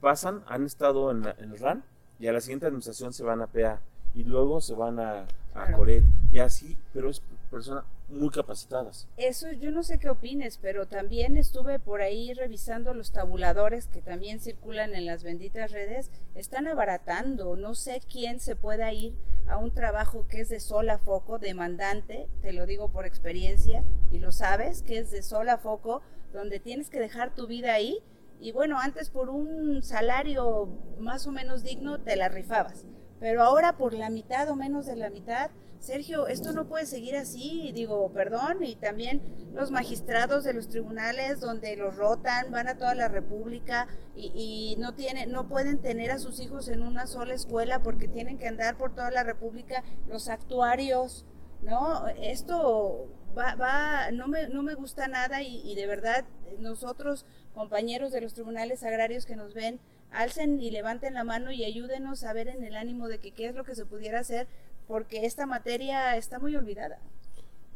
pasan, 0.00 0.42
han 0.46 0.64
estado 0.64 1.10
en, 1.10 1.24
en 1.38 1.52
el 1.52 1.58
RAN, 1.58 1.84
y 2.18 2.28
a 2.28 2.32
la 2.32 2.40
siguiente 2.40 2.66
administración 2.66 3.12
se 3.12 3.24
van 3.24 3.42
a 3.42 3.46
PA 3.46 3.80
y 4.14 4.24
luego 4.24 4.60
se 4.60 4.74
van 4.74 5.00
a, 5.00 5.26
a 5.54 5.72
Coret. 5.72 6.04
Y 6.30 6.38
así, 6.38 6.76
pero 6.92 7.10
es 7.10 7.20
personas 7.50 7.84
muy 8.12 8.30
capacitadas. 8.30 9.08
Eso 9.16 9.50
yo 9.52 9.70
no 9.70 9.82
sé 9.82 9.98
qué 9.98 10.08
opines, 10.08 10.58
pero 10.58 10.86
también 10.86 11.36
estuve 11.36 11.78
por 11.78 12.02
ahí 12.02 12.32
revisando 12.34 12.94
los 12.94 13.12
tabuladores 13.12 13.86
que 13.88 14.02
también 14.02 14.40
circulan 14.40 14.94
en 14.94 15.06
las 15.06 15.22
benditas 15.22 15.72
redes, 15.72 16.10
están 16.34 16.66
abaratando, 16.66 17.56
no 17.56 17.74
sé 17.74 18.00
quién 18.10 18.40
se 18.40 18.56
pueda 18.56 18.92
ir 18.92 19.14
a 19.46 19.56
un 19.56 19.72
trabajo 19.72 20.26
que 20.28 20.40
es 20.40 20.48
de 20.48 20.60
sola 20.60 20.98
foco, 20.98 21.38
demandante, 21.38 22.28
te 22.42 22.52
lo 22.52 22.66
digo 22.66 22.90
por 22.90 23.06
experiencia 23.06 23.84
y 24.10 24.18
lo 24.18 24.32
sabes, 24.32 24.82
que 24.82 24.98
es 24.98 25.10
de 25.10 25.22
sola 25.22 25.58
foco, 25.58 26.02
donde 26.32 26.60
tienes 26.60 26.90
que 26.90 27.00
dejar 27.00 27.34
tu 27.34 27.46
vida 27.46 27.74
ahí 27.74 27.98
y 28.40 28.50
bueno, 28.50 28.78
antes 28.80 29.08
por 29.10 29.30
un 29.30 29.82
salario 29.82 30.68
más 30.98 31.26
o 31.26 31.32
menos 31.32 31.62
digno 31.62 32.00
te 32.00 32.16
la 32.16 32.28
rifabas. 32.28 32.84
Pero 33.22 33.44
ahora 33.44 33.76
por 33.76 33.94
la 33.94 34.10
mitad 34.10 34.48
o 34.50 34.56
menos 34.56 34.84
de 34.84 34.96
la 34.96 35.08
mitad, 35.08 35.52
Sergio, 35.78 36.26
esto 36.26 36.52
no 36.52 36.66
puede 36.66 36.86
seguir 36.86 37.16
así, 37.16 37.70
digo, 37.72 38.10
perdón, 38.12 38.64
y 38.64 38.74
también 38.74 39.22
los 39.54 39.70
magistrados 39.70 40.42
de 40.42 40.52
los 40.52 40.68
tribunales 40.68 41.38
donde 41.38 41.76
los 41.76 41.94
rotan, 41.94 42.50
van 42.50 42.66
a 42.66 42.76
toda 42.76 42.96
la 42.96 43.06
República 43.06 43.86
y, 44.16 44.74
no 44.80 44.94
tienen, 44.94 45.30
no 45.30 45.46
pueden 45.46 45.78
tener 45.78 46.10
a 46.10 46.18
sus 46.18 46.40
hijos 46.40 46.66
en 46.66 46.82
una 46.82 47.06
sola 47.06 47.34
escuela 47.34 47.80
porque 47.80 48.08
tienen 48.08 48.38
que 48.38 48.48
andar 48.48 48.76
por 48.76 48.92
toda 48.92 49.12
la 49.12 49.22
República, 49.22 49.84
los 50.08 50.28
actuarios, 50.28 51.24
¿no? 51.62 52.08
Esto 52.20 53.06
va, 53.38 53.54
va, 53.54 54.10
no 54.10 54.26
me, 54.26 54.48
no 54.48 54.64
me 54.64 54.74
gusta 54.74 55.06
nada 55.06 55.42
y 55.42 55.76
de 55.76 55.86
verdad 55.86 56.24
nosotros 56.58 57.24
compañeros 57.54 58.10
de 58.10 58.20
los 58.20 58.34
tribunales 58.34 58.82
agrarios 58.82 59.26
que 59.26 59.36
nos 59.36 59.54
ven, 59.54 59.78
alcen 60.12 60.60
y 60.60 60.70
levanten 60.70 61.14
la 61.14 61.24
mano 61.24 61.52
y 61.52 61.64
ayúdenos 61.64 62.24
a 62.24 62.32
ver 62.32 62.48
en 62.48 62.64
el 62.64 62.76
ánimo 62.76 63.08
de 63.08 63.18
que 63.18 63.32
qué 63.32 63.46
es 63.46 63.54
lo 63.54 63.64
que 63.64 63.74
se 63.74 63.86
pudiera 63.86 64.20
hacer, 64.20 64.46
porque 64.86 65.26
esta 65.26 65.46
materia 65.46 66.16
está 66.16 66.38
muy 66.38 66.56
olvidada. 66.56 66.98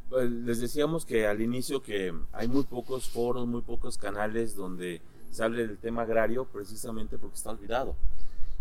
Pues, 0.09 0.31
les 0.31 0.61
decíamos 0.61 1.05
que 1.05 1.27
al 1.27 1.41
inicio 1.41 1.83
que 1.83 2.15
hay 2.33 2.49
muy 2.49 2.65
pocos 2.65 3.09
foros, 3.09 3.47
muy 3.47 3.63
pocos 3.63 3.99
canales 3.99 4.55
donde 4.55 5.01
se 5.31 5.43
hable 5.43 5.67
del 5.67 5.79
tema 5.79 6.03
agrario 6.03 6.45
precisamente 6.45 7.19
porque 7.19 7.37
está 7.37 7.51
olvidado. 7.51 7.97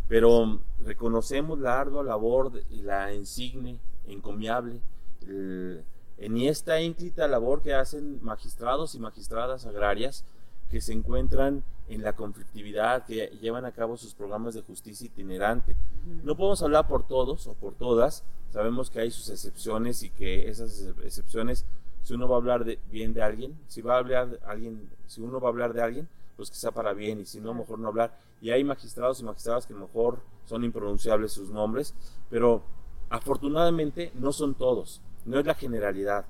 Pero 0.07 0.59
reconocemos 0.83 1.59
la 1.59 1.79
ardua 1.79 2.03
labor 2.03 2.51
y 2.69 2.81
la 2.81 3.13
insigne, 3.13 3.79
encomiable, 4.07 4.79
en 5.27 6.37
esta 6.37 6.81
ínclita 6.81 7.27
labor 7.27 7.61
que 7.61 7.73
hacen 7.73 8.23
magistrados 8.23 8.95
y 8.95 8.99
magistradas 8.99 9.65
agrarias 9.65 10.23
que 10.69 10.81
se 10.81 10.93
encuentran 10.93 11.63
en 11.87 12.01
la 12.01 12.13
conflictividad, 12.13 13.05
que 13.05 13.27
llevan 13.41 13.65
a 13.65 13.71
cabo 13.71 13.97
sus 13.97 14.13
programas 14.13 14.53
de 14.55 14.61
justicia 14.61 15.05
itinerante. 15.05 15.75
No 16.23 16.35
podemos 16.35 16.61
hablar 16.63 16.87
por 16.87 17.07
todos 17.07 17.47
o 17.47 17.53
por 17.53 17.73
todas, 17.73 18.23
sabemos 18.51 18.89
que 18.89 18.99
hay 18.99 19.11
sus 19.11 19.29
excepciones 19.29 20.03
y 20.03 20.09
que 20.09 20.49
esas 20.49 20.93
excepciones, 21.03 21.65
si 22.03 22.13
uno 22.13 22.27
va 22.27 22.35
a 22.35 22.39
hablar 22.39 22.65
de, 22.65 22.79
bien 22.91 23.13
de 23.13 23.21
alguien, 23.21 23.57
si 23.67 23.81
va 23.81 23.95
a 23.95 23.99
hablar 23.99 24.29
de 24.29 24.39
alguien, 24.45 24.89
si 25.07 25.21
uno 25.21 25.39
va 25.39 25.49
a 25.49 25.51
hablar 25.51 25.73
de 25.73 25.81
alguien, 25.81 26.07
pues 26.35 26.49
que 26.49 26.55
sea 26.55 26.71
para 26.71 26.93
bien 26.93 27.19
y 27.19 27.25
si 27.25 27.39
no, 27.39 27.53
mejor 27.53 27.79
no 27.79 27.87
hablar. 27.87 28.17
Y 28.41 28.51
hay 28.51 28.63
magistrados 28.63 29.19
y 29.19 29.23
magistradas 29.23 29.65
que 29.65 29.73
mejor 29.73 30.19
son 30.45 30.63
impronunciables 30.63 31.31
sus 31.31 31.49
nombres, 31.49 31.93
pero 32.29 32.61
afortunadamente 33.09 34.11
no 34.15 34.31
son 34.31 34.55
todos, 34.55 35.01
no 35.25 35.39
es 35.39 35.45
la 35.45 35.55
generalidad. 35.55 36.25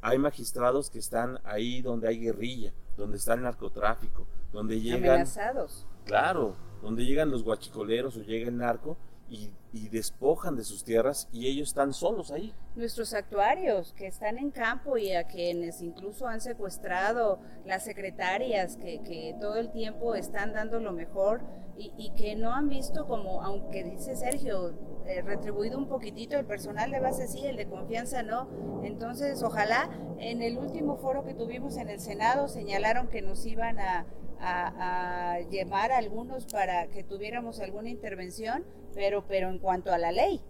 Hay 0.00 0.18
magistrados 0.18 0.90
que 0.90 0.98
están 0.98 1.38
ahí 1.44 1.82
donde 1.82 2.08
hay 2.08 2.18
guerrilla, 2.18 2.72
donde 2.96 3.16
está 3.16 3.34
el 3.34 3.42
narcotráfico, 3.42 4.26
donde 4.56 4.80
llegan... 4.80 5.10
Amenazados. 5.10 5.86
Claro, 6.04 6.56
donde 6.82 7.04
llegan 7.04 7.30
los 7.30 7.44
guachicoleros 7.44 8.16
o 8.16 8.22
llega 8.22 8.48
el 8.48 8.56
narco 8.56 8.96
y, 9.28 9.50
despojan 9.90 10.56
de 10.56 10.64
sus 10.64 10.84
tierras 10.84 11.28
y 11.32 11.46
ellos 11.46 11.68
están 11.68 11.92
solos 11.92 12.30
ahí. 12.30 12.54
Nuestros 12.76 13.12
actuarios 13.12 13.92
que 13.92 14.06
están 14.06 14.38
en 14.38 14.50
campo 14.50 14.96
y 14.96 15.12
a 15.12 15.24
quienes 15.24 15.82
incluso 15.82 16.26
han 16.26 16.40
secuestrado 16.40 17.40
las 17.66 17.84
secretarias 17.84 18.78
que, 18.78 19.02
que 19.02 19.36
todo 19.38 19.56
el 19.56 19.70
tiempo 19.70 20.14
están 20.14 20.54
dando 20.54 20.80
lo 20.80 20.92
mejor 20.92 21.42
y, 21.76 21.92
y 21.98 22.14
que 22.14 22.36
no 22.36 22.54
han 22.54 22.70
visto 22.70 23.06
como, 23.06 23.42
aunque 23.42 23.84
dice 23.84 24.16
Sergio, 24.16 24.72
eh, 25.06 25.22
retribuido 25.22 25.78
un 25.78 25.88
poquitito, 25.88 26.36
el 26.36 26.46
personal 26.46 26.90
de 26.90 26.98
base 26.98 27.28
sí, 27.28 27.46
el 27.46 27.56
de 27.56 27.66
confianza 27.66 28.22
no. 28.22 28.48
Entonces, 28.82 29.42
ojalá 29.42 29.88
en 30.18 30.42
el 30.42 30.58
último 30.58 30.96
foro 30.96 31.24
que 31.24 31.32
tuvimos 31.32 31.76
en 31.76 31.90
el 31.90 32.00
Senado 32.00 32.48
señalaron 32.48 33.06
que 33.06 33.22
nos 33.22 33.46
iban 33.46 33.78
a, 33.78 34.04
a, 34.40 35.38
llevar 35.50 35.92
algunos 35.92 36.46
para 36.46 36.88
que 36.88 37.04
tuviéramos 37.04 37.60
alguna 37.60 37.90
intervención, 37.90 38.64
pero, 38.94 39.24
pero 39.26 39.48
en 39.48 39.58
cuanto 39.58 39.92
a 39.92 39.98
la 39.98 40.12
ley, 40.12 40.40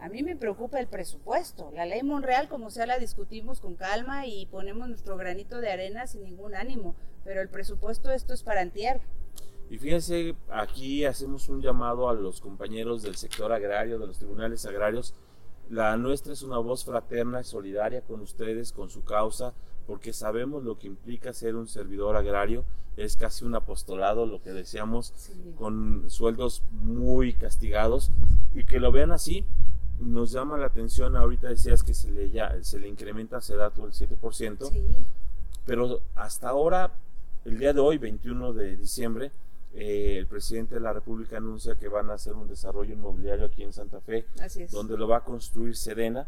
a 0.00 0.08
mí 0.08 0.22
me 0.22 0.36
preocupa 0.36 0.78
el 0.78 0.86
presupuesto. 0.86 1.70
La 1.74 1.86
ley 1.86 2.02
Monreal, 2.02 2.48
como 2.48 2.70
sea, 2.70 2.86
la 2.86 2.98
discutimos 2.98 3.60
con 3.60 3.74
calma 3.74 4.26
y 4.26 4.46
ponemos 4.46 4.88
nuestro 4.88 5.16
granito 5.16 5.60
de 5.60 5.70
arena 5.70 6.06
sin 6.06 6.24
ningún 6.24 6.54
ánimo, 6.54 6.94
pero 7.24 7.40
el 7.40 7.48
presupuesto 7.48 8.10
esto 8.10 8.32
es 8.32 8.42
para 8.42 8.60
antier. 8.60 9.00
Y 9.70 9.76
fíjense, 9.76 10.34
aquí 10.50 11.04
hacemos 11.04 11.48
un 11.48 11.60
llamado 11.60 12.08
a 12.08 12.14
los 12.14 12.40
compañeros 12.40 13.02
del 13.02 13.16
sector 13.16 13.52
agrario, 13.52 13.98
de 13.98 14.06
los 14.06 14.18
tribunales 14.18 14.64
agrarios. 14.64 15.14
La 15.68 15.96
nuestra 15.98 16.32
es 16.32 16.42
una 16.42 16.58
voz 16.58 16.84
fraterna 16.84 17.40
y 17.40 17.44
solidaria 17.44 18.00
con 18.00 18.20
ustedes, 18.20 18.72
con 18.72 18.88
su 18.88 19.04
causa, 19.04 19.52
porque 19.88 20.12
sabemos 20.12 20.62
lo 20.62 20.78
que 20.78 20.86
implica 20.86 21.32
ser 21.32 21.56
un 21.56 21.66
servidor 21.66 22.14
agrario, 22.14 22.62
es 22.98 23.16
casi 23.16 23.46
un 23.46 23.54
apostolado, 23.54 24.26
lo 24.26 24.42
que 24.42 24.52
decíamos, 24.52 25.14
con 25.56 26.04
sueldos 26.10 26.62
muy 26.70 27.32
castigados, 27.32 28.10
y 28.54 28.64
que 28.64 28.80
lo 28.80 28.92
vean 28.92 29.12
así, 29.12 29.46
nos 29.98 30.30
llama 30.30 30.58
la 30.58 30.66
atención, 30.66 31.16
ahorita 31.16 31.48
decías 31.48 31.82
que 31.82 31.94
se 31.94 32.10
le, 32.10 32.30
ya, 32.30 32.62
se 32.62 32.78
le 32.78 32.86
incrementa 32.86 33.38
a 33.38 33.40
Sedatu 33.40 33.86
el 33.86 33.92
7%, 33.92 34.70
pero 35.64 36.02
hasta 36.14 36.50
ahora, 36.50 36.92
el 37.46 37.58
día 37.58 37.72
de 37.72 37.80
hoy, 37.80 37.96
21 37.96 38.52
de 38.52 38.76
diciembre, 38.76 39.32
eh, 39.72 40.16
el 40.18 40.26
presidente 40.26 40.74
de 40.74 40.82
la 40.82 40.92
República 40.92 41.38
anuncia 41.38 41.76
que 41.76 41.88
van 41.88 42.10
a 42.10 42.14
hacer 42.14 42.34
un 42.34 42.46
desarrollo 42.46 42.92
inmobiliario 42.92 43.46
aquí 43.46 43.62
en 43.62 43.72
Santa 43.72 44.02
Fe, 44.02 44.26
donde 44.70 44.98
lo 44.98 45.08
va 45.08 45.18
a 45.18 45.24
construir 45.24 45.74
Sedena. 45.74 46.26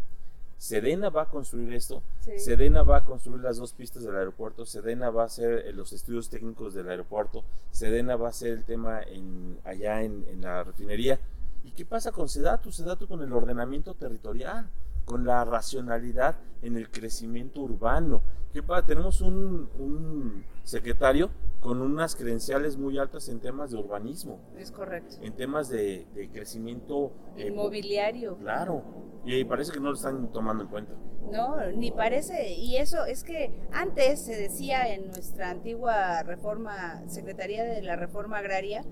Sedena 0.60 1.08
va 1.08 1.22
a 1.22 1.28
construir 1.30 1.72
esto, 1.72 2.02
Sedena 2.36 2.82
va 2.82 2.98
a 2.98 3.04
construir 3.06 3.40
las 3.40 3.56
dos 3.56 3.72
pistas 3.72 4.02
del 4.04 4.14
aeropuerto, 4.14 4.66
Sedena 4.66 5.08
va 5.08 5.22
a 5.22 5.24
hacer 5.24 5.66
eh, 5.66 5.72
los 5.72 5.94
estudios 5.94 6.28
técnicos 6.28 6.74
del 6.74 6.90
aeropuerto, 6.90 7.44
Sedena 7.70 8.14
va 8.16 8.26
a 8.26 8.28
hacer 8.28 8.50
el 8.52 8.64
tema 8.64 9.00
en, 9.00 9.58
allá 9.64 10.02
en, 10.02 10.22
en 10.28 10.42
la 10.42 10.62
refinería. 10.62 11.18
¿Y 11.64 11.70
qué 11.70 11.86
pasa 11.86 12.12
con 12.12 12.28
Sedatu? 12.28 12.70
Sedatu 12.70 13.08
con 13.08 13.22
el 13.22 13.32
ordenamiento 13.32 13.94
territorial, 13.94 14.68
con 15.06 15.24
la 15.24 15.46
racionalidad 15.46 16.36
en 16.60 16.76
el 16.76 16.90
crecimiento 16.90 17.62
urbano. 17.62 18.20
¿Qué 18.52 18.62
pasa? 18.62 18.84
Tenemos 18.84 19.22
un, 19.22 19.70
un 19.78 20.44
secretario 20.62 21.30
con 21.60 21.82
unas 21.82 22.16
credenciales 22.16 22.78
muy 22.78 22.98
altas 22.98 23.28
en 23.28 23.40
temas 23.40 23.70
de 23.70 23.76
urbanismo. 23.76 24.40
Es 24.56 24.70
correcto. 24.70 25.16
En 25.20 25.34
temas 25.34 25.68
de, 25.68 26.06
crecimiento 26.32 27.12
eh, 27.36 27.48
inmobiliario. 27.48 28.36
claro. 28.36 28.82
Y 29.24 29.44
parece 29.44 29.72
que 29.72 29.80
no 29.80 29.90
lo 29.90 29.94
están 29.94 30.32
tomando 30.32 30.64
en 30.64 30.70
cuenta. 30.70 30.94
No, 31.30 31.70
ni 31.72 31.90
parece. 31.90 32.54
Y 32.54 32.76
eso 32.76 33.04
es 33.04 33.22
que 33.22 33.52
antes 33.70 34.24
se 34.24 34.34
decía 34.34 34.94
en 34.94 35.08
nuestra 35.08 35.50
antigua 35.50 36.22
reforma, 36.22 37.06
Secretaría 37.06 37.64
de 37.64 37.82
la 37.82 37.96
Reforma 37.96 38.38
Agraria, 38.38 38.82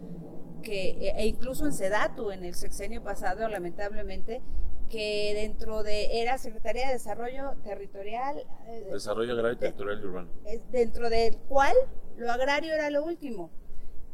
que, 0.63 0.91
e, 0.91 1.15
e 1.17 1.27
incluso 1.27 1.65
en 1.65 1.73
Sedatu, 1.73 2.31
en 2.31 2.45
el 2.45 2.55
sexenio 2.55 3.03
pasado, 3.03 3.49
lamentablemente, 3.49 4.43
que 4.91 5.33
dentro 5.35 5.83
de, 5.83 6.21
era 6.21 6.37
Secretaría 6.37 6.89
de 6.89 6.95
Desarrollo 6.95 7.55
Territorial. 7.65 8.45
Eh, 8.67 8.89
Desarrollo 8.93 9.33
Agrario, 9.33 9.57
Territorial 9.57 10.01
y 10.03 10.07
Urbano. 10.07 10.29
Dentro 10.71 11.09
del 11.09 11.39
cual 11.49 11.75
lo 12.19 12.31
agrario 12.31 12.75
era 12.75 12.91
lo 12.91 13.05
último, 13.05 13.51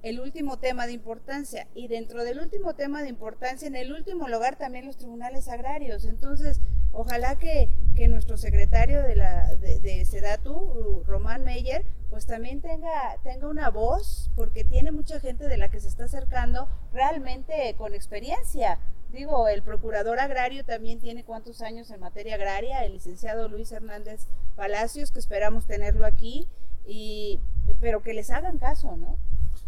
el 0.02 0.20
último 0.20 0.58
tema 0.58 0.86
de 0.86 0.92
importancia. 0.92 1.66
Y 1.74 1.88
dentro 1.88 2.24
del 2.24 2.38
último 2.38 2.74
tema 2.74 3.02
de 3.02 3.08
importancia, 3.08 3.66
en 3.66 3.76
el 3.76 3.92
último 3.92 4.28
lugar 4.28 4.56
también 4.56 4.86
los 4.86 4.96
tribunales 4.96 5.48
agrarios. 5.48 6.04
Entonces, 6.04 6.60
ojalá 6.92 7.36
que, 7.36 7.68
que 7.96 8.08
nuestro 8.08 8.36
secretario 8.36 9.02
de, 9.02 9.16
la, 9.16 9.54
de, 9.56 10.04
Sedatu, 10.04 11.02
Román 11.06 11.44
Meyer, 11.44 11.84
pues 12.10 12.26
también 12.26 12.60
tenga, 12.60 13.18
tenga 13.22 13.48
una 13.48 13.70
voz, 13.70 14.30
porque 14.36 14.64
tiene 14.64 14.92
mucha 14.92 15.18
gente 15.18 15.48
de 15.48 15.56
la 15.56 15.68
que 15.68 15.80
se 15.80 15.88
está 15.88 16.04
acercando 16.04 16.68
realmente 16.92 17.74
con 17.76 17.94
experiencia 17.94 18.78
Digo, 19.14 19.46
el 19.46 19.62
procurador 19.62 20.18
agrario 20.18 20.64
también 20.64 20.98
tiene 20.98 21.22
cuántos 21.22 21.62
años 21.62 21.88
en 21.92 22.00
materia 22.00 22.34
agraria, 22.34 22.84
el 22.84 22.94
licenciado 22.94 23.48
Luis 23.48 23.70
Hernández 23.70 24.26
Palacios, 24.56 25.12
que 25.12 25.20
esperamos 25.20 25.68
tenerlo 25.68 26.04
aquí, 26.04 26.48
y, 26.86 27.40
pero 27.80 28.02
que 28.02 28.14
les 28.14 28.30
hagan 28.30 28.58
caso, 28.58 28.96
¿no? 28.96 29.16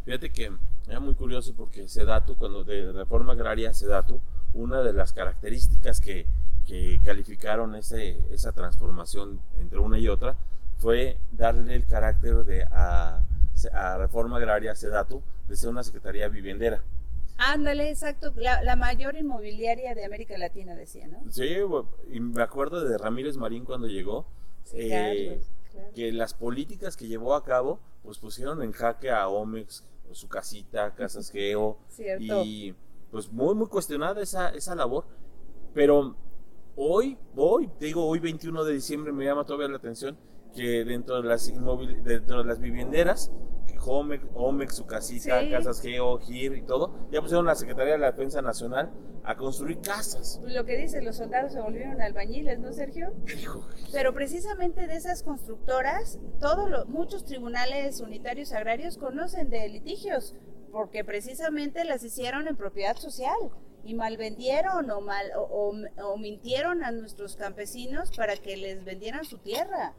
Fíjate 0.04 0.30
que 0.30 0.52
era 0.88 1.00
muy 1.00 1.14
curioso 1.14 1.54
porque 1.56 1.88
Sedatu, 1.88 2.36
cuando 2.36 2.64
de 2.64 2.92
reforma 2.92 3.32
agraria 3.32 3.74
Sedatu, 3.74 4.20
una 4.54 4.82
de 4.82 4.92
las 4.92 5.12
características 5.12 6.00
que, 6.00 6.26
que 6.66 7.00
calificaron 7.04 7.74
ese, 7.74 8.20
esa 8.30 8.52
transformación 8.52 9.40
entre 9.58 9.78
una 9.78 9.98
y 9.98 10.08
otra 10.08 10.36
fue 10.78 11.18
darle 11.32 11.74
el 11.74 11.86
carácter 11.86 12.44
de 12.44 12.64
a, 12.70 13.22
a 13.72 13.96
reforma 13.98 14.36
agraria 14.36 14.74
Sedatu 14.74 15.22
de 15.48 15.56
ser 15.56 15.70
una 15.70 15.82
secretaría 15.82 16.28
viviendera. 16.28 16.82
Ándale, 17.38 17.90
exacto, 17.90 18.32
la, 18.36 18.76
mayor 18.76 19.16
inmobiliaria 19.16 19.94
de 19.94 20.04
América 20.06 20.38
Latina, 20.38 20.74
decía, 20.74 21.06
¿no? 21.06 21.20
Sí, 21.30 21.56
y 22.10 22.20
me 22.20 22.42
acuerdo 22.42 22.82
de 22.82 22.96
Ramírez 22.96 23.36
Marín 23.36 23.64
cuando 23.64 23.88
llegó, 23.88 24.26
eh, 24.72 25.42
que 25.94 26.12
las 26.12 26.34
políticas 26.34 26.96
que 26.96 27.06
llevó 27.06 27.34
a 27.34 27.44
cabo, 27.44 27.80
pues 28.02 28.18
pusieron 28.18 28.62
en 28.62 28.72
jaque 28.72 29.10
a 29.10 29.28
Omex, 29.28 29.84
su 30.12 30.28
casita, 30.28 30.94
Casas 30.94 31.30
Geo, 31.30 31.78
y 32.18 32.74
pues 33.10 33.32
muy, 33.32 33.54
muy 33.54 33.66
cuestionada 33.68 34.20
esa, 34.20 34.50
esa 34.50 34.74
labor, 34.74 35.04
pero 35.74 36.16
hoy, 36.76 37.18
hoy, 37.34 37.68
te 37.78 37.86
digo, 37.86 38.06
hoy 38.06 38.18
21 38.18 38.64
de 38.64 38.74
diciembre 38.74 39.12
me 39.12 39.24
llama 39.24 39.44
todavía 39.44 39.68
la 39.68 39.78
atención 39.78 40.16
que 40.54 40.84
dentro 40.84 41.20
de 41.20 41.28
las, 41.28 41.52
dentro 42.04 42.38
de 42.38 42.44
las 42.44 42.60
vivienderas 42.60 43.30
Omex, 43.86 44.74
su 44.74 44.86
casita, 44.86 45.40
Casas 45.50 45.80
Geo, 45.80 46.18
GIR 46.18 46.56
y 46.56 46.62
todo, 46.62 46.92
ya 47.10 47.20
pusieron 47.20 47.46
la 47.46 47.54
Secretaría 47.54 47.92
de 47.92 47.98
la 47.98 48.12
Defensa 48.12 48.42
Nacional 48.42 48.90
a 49.24 49.36
construir 49.36 49.80
casas. 49.80 50.40
Lo 50.44 50.64
que 50.64 50.76
dicen, 50.76 51.04
los 51.04 51.16
soldados 51.16 51.52
se 51.52 51.60
volvieron 51.60 52.00
albañiles, 52.00 52.58
¿no, 52.58 52.72
Sergio? 52.72 53.12
Pero 53.92 54.14
precisamente 54.14 54.86
de 54.86 54.94
esas 54.94 55.22
constructoras, 55.22 56.18
todos 56.40 56.88
muchos 56.88 57.24
tribunales 57.24 58.00
unitarios 58.00 58.52
agrarios 58.52 58.98
conocen 58.98 59.50
de 59.50 59.68
litigios, 59.68 60.34
porque 60.70 61.04
precisamente 61.04 61.84
las 61.84 62.04
hicieron 62.04 62.46
en 62.46 62.56
propiedad 62.56 62.96
social 62.96 63.36
y 63.84 63.94
mal 63.94 64.16
vendieron 64.16 64.90
o, 64.90 65.00
mal, 65.00 65.26
o 65.36 66.16
mintieron 66.18 66.84
a 66.84 66.90
nuestros 66.90 67.36
campesinos 67.36 68.10
para 68.16 68.36
que 68.36 68.56
les 68.56 68.84
vendieran 68.84 69.24
su 69.24 69.38
tierra 69.38 69.94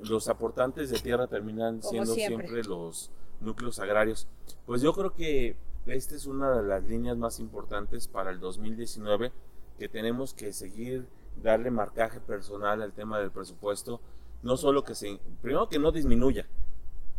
los 0.00 0.28
aportantes 0.28 0.90
de 0.90 0.98
tierra 0.98 1.26
terminan 1.26 1.82
siendo 1.82 2.14
siempre. 2.14 2.62
los 2.64 3.10
núcleos 3.42 3.78
agrarios. 3.78 4.28
Pues 4.66 4.82
yo 4.82 4.92
creo 4.92 5.14
que 5.14 5.56
esta 5.86 6.14
es 6.14 6.26
una 6.26 6.50
de 6.56 6.62
las 6.62 6.84
líneas 6.84 7.16
más 7.16 7.40
importantes 7.40 8.08
para 8.08 8.30
el 8.30 8.40
2019 8.40 9.32
que 9.78 9.88
tenemos 9.88 10.34
que 10.34 10.52
seguir 10.52 11.06
darle 11.42 11.70
marcaje 11.70 12.20
personal 12.20 12.82
al 12.82 12.92
tema 12.92 13.18
del 13.18 13.30
presupuesto, 13.30 14.00
no 14.42 14.56
solo 14.56 14.84
que 14.84 14.94
se, 14.94 15.18
primero 15.40 15.68
que 15.68 15.78
no 15.78 15.92
disminuya, 15.92 16.46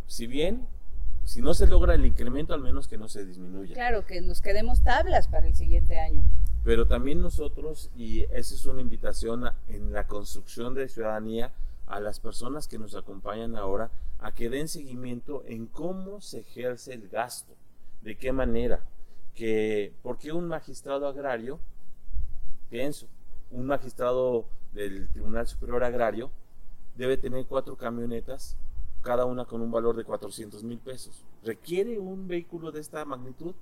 si 0.08 0.28
bien, 0.28 0.68
si 1.24 1.42
no 1.42 1.54
se 1.54 1.68
logra 1.68 1.96
el 1.96 2.06
incremento, 2.06 2.54
al 2.54 2.62
menos 2.62 2.88
que 2.88 2.98
no 2.98 3.08
se 3.08 3.26
disminuya. 3.26 3.74
Claro, 3.74 4.06
que 4.06 4.22
nos 4.22 4.42
quedemos 4.42 4.84
tablas 4.84 5.28
para 5.28 5.48
el 5.48 5.56
siguiente 5.56 6.00
año. 6.00 6.24
Pero 6.64 6.88
también 6.88 7.22
nosotros, 7.22 7.92
y 7.96 8.22
esa 8.32 8.56
es 8.56 8.66
una 8.66 8.82
invitación 8.82 9.50
en 9.68 9.92
la 9.92 10.08
construcción 10.08 10.74
de 10.74 10.88
ciudadanía, 10.88 11.54
a 11.86 12.00
las 12.00 12.20
personas 12.20 12.68
que 12.68 12.80
nos 12.80 12.96
acompañan 12.96 13.56
ahora 13.56 13.92
a 14.20 14.34
que 14.34 14.50
den 14.50 14.68
seguimiento 14.68 15.44
en 15.46 15.68
cómo 15.68 16.22
se 16.22 16.40
ejerce 16.40 16.94
el 16.94 17.10
gasto, 17.10 17.54
de 18.02 18.18
qué 18.18 18.32
manera, 18.32 18.86
que 19.36 19.94
porque 20.02 20.32
un 20.32 20.48
magistrado 20.48 21.08
agrario, 21.08 21.60
pienso, 22.70 23.08
un 23.52 23.66
magistrado 23.66 24.46
del 24.74 25.10
Tribunal 25.10 25.48
Superior 25.48 25.84
Agrario 25.84 26.32
debe 26.96 27.18
tener 27.18 27.46
cuatro 27.46 27.76
camionetas, 27.76 28.58
cada 29.02 29.26
una 29.26 29.46
con 29.46 29.62
un 29.62 29.72
valor 29.72 29.96
de 29.96 30.04
400 30.04 30.64
mil 30.64 30.80
pesos. 30.80 31.26
¿Requiere 31.44 32.00
un 32.00 32.28
vehículo 32.28 32.72
de 32.72 32.80
esta 32.80 33.04
magnitud? 33.06 33.54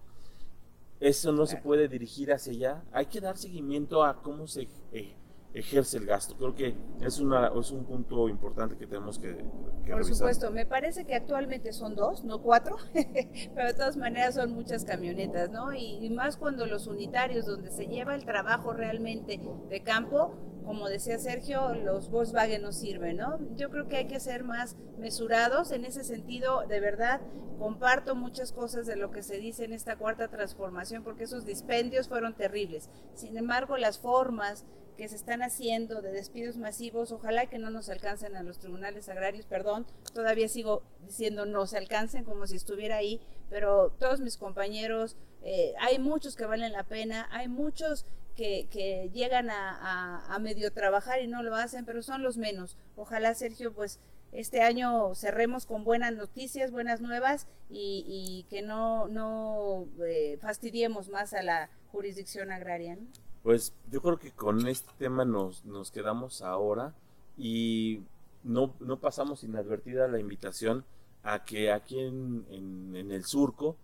Eso 0.99 1.31
no 1.31 1.47
se 1.47 1.57
puede 1.57 1.88
dirigir 1.88 2.31
hacia 2.31 2.53
allá. 2.53 2.84
Hay 2.91 3.07
que 3.07 3.19
dar 3.19 3.36
seguimiento 3.36 4.03
a 4.03 4.21
cómo 4.21 4.45
se 4.47 4.67
eh, 4.91 5.15
ejerce 5.53 5.97
el 5.97 6.05
gasto. 6.05 6.35
Creo 6.37 6.55
que 6.55 6.75
es, 7.01 7.19
una, 7.19 7.51
es 7.59 7.71
un 7.71 7.85
punto 7.85 8.29
importante 8.29 8.77
que 8.77 8.87
tenemos 8.87 9.19
que, 9.19 9.45
Por 9.89 10.05
supuesto, 10.05 10.51
me 10.51 10.65
parece 10.65 11.05
que 11.05 11.15
actualmente 11.15 11.73
son 11.73 11.95
dos, 11.95 12.23
no 12.23 12.41
cuatro, 12.41 12.77
pero 13.55 13.67
de 13.67 13.73
todas 13.73 13.97
maneras 13.97 14.35
son 14.35 14.53
muchas 14.53 14.85
camionetas, 14.85 15.49
¿no? 15.51 15.73
Y, 15.73 16.05
y, 16.05 16.09
más 16.09 16.37
cuando 16.37 16.65
los 16.65 16.87
unitarios, 16.87 17.45
donde 17.45 17.71
se 17.71 17.87
lleva 17.87 18.15
el 18.15 18.25
trabajo 18.25 18.73
realmente 18.73 19.41
de 19.69 19.83
campo, 19.83 20.33
como 20.65 20.87
decía 20.87 21.17
Sergio, 21.17 21.73
los 21.73 22.09
Volkswagen 22.09 22.61
no 22.61 22.71
sirven, 22.71 23.17
¿no? 23.17 23.39
Yo 23.55 23.69
creo 23.69 23.87
que 23.87 23.97
hay 23.97 24.07
que 24.07 24.19
ser 24.19 24.43
más 24.43 24.77
mesurados 24.97 25.71
en 25.71 25.85
ese 25.85 26.03
sentido, 26.03 26.65
de 26.67 26.79
verdad, 26.79 27.21
comparto 27.59 28.15
muchas 28.15 28.51
cosas 28.51 28.85
de 28.85 28.95
lo 28.95 29.11
que 29.11 29.23
se 29.23 29.37
dice 29.37 29.65
en 29.65 29.73
esta 29.73 29.95
cuarta 29.97 30.29
transformación, 30.29 31.03
porque 31.03 31.25
esos 31.25 31.45
dispendios 31.45 32.07
fueron 32.07 32.35
terribles. 32.35 32.89
Sin 33.13 33.37
embargo, 33.37 33.77
las 33.77 33.99
formas, 33.99 34.65
que 34.97 35.08
se 35.08 35.15
están 35.15 35.41
haciendo 35.41 36.01
de 36.01 36.12
despidos 36.12 36.58
masivos, 36.58 37.12
ojalá 37.12 37.47
que 37.47 37.58
no 37.58 37.69
nos 37.69 37.89
alcancen 37.89 38.36
a 38.36 38.43
los 38.43 38.60
tribunales 38.60 39.10
agrarios, 39.10 39.45
perdón, 39.45 39.86
todavía 40.13 40.47
sigo 40.47 40.84
diciendo 41.06 41.45
no 41.45 41.65
se 41.67 41.77
alcancen 41.77 42.23
como 42.23 42.47
si 42.47 42.56
estuviera 42.56 42.97
ahí, 42.97 43.21
pero 43.49 43.91
todos 43.99 44.19
mis 44.19 44.38
compañeros, 44.38 45.17
eh, 45.43 45.73
hay 45.80 45.99
muchos 45.99 46.36
que 46.36 46.45
valen 46.45 46.71
la 46.71 46.84
pena, 46.84 47.27
hay 47.32 47.47
muchos 47.47 48.06
que, 48.36 48.67
que 48.71 49.10
llegan 49.13 49.49
a, 49.49 50.25
a, 50.34 50.39
medio 50.39 50.71
trabajar 50.71 51.21
y 51.21 51.27
no 51.27 51.43
lo 51.43 51.56
hacen, 51.56 51.86
pero 51.86 52.01
son 52.01 52.23
los 52.23 52.38
menos. 52.38 52.77
Ojalá, 52.95 53.34
Sergio, 53.34 53.73
pues 53.73 53.99
este 54.32 54.62
año 54.62 55.13
cerremos 55.15 55.65
con 55.65 55.84
buenas 55.84 56.13
noticias, 56.13 56.71
buenas 56.71 57.01
nuevas 57.01 57.47
y, 57.69 58.06
y 58.08 58.45
que 58.49 58.62
no, 58.62 59.08
no 59.08 59.88
eh, 60.06 60.38
fastidiemos 60.41 61.10
más 61.10 61.34
a 61.34 61.43
la 61.43 61.69
jurisdicción 61.91 62.51
agraria. 62.51 62.97
Pues 63.43 63.73
yo 63.91 64.01
creo 64.01 64.19
que 64.19 64.32
con 64.32 64.67
este 64.67 64.91
tema 64.99 65.25
nos, 65.25 65.65
nos 65.65 65.91
quedamos 65.91 66.41
ahora 66.41 66.93
y 67.38 68.01
no, 68.43 68.73
no 68.80 68.99
pasamos 68.99 69.43
inadvertida 69.43 70.08
la 70.08 70.19
invitación 70.19 70.86
a 71.23 71.43
que 71.43 71.71
aquí 71.71 71.99
en, 71.99 72.45
en, 72.49 73.12
el 73.12 73.25
surco, 73.25 73.75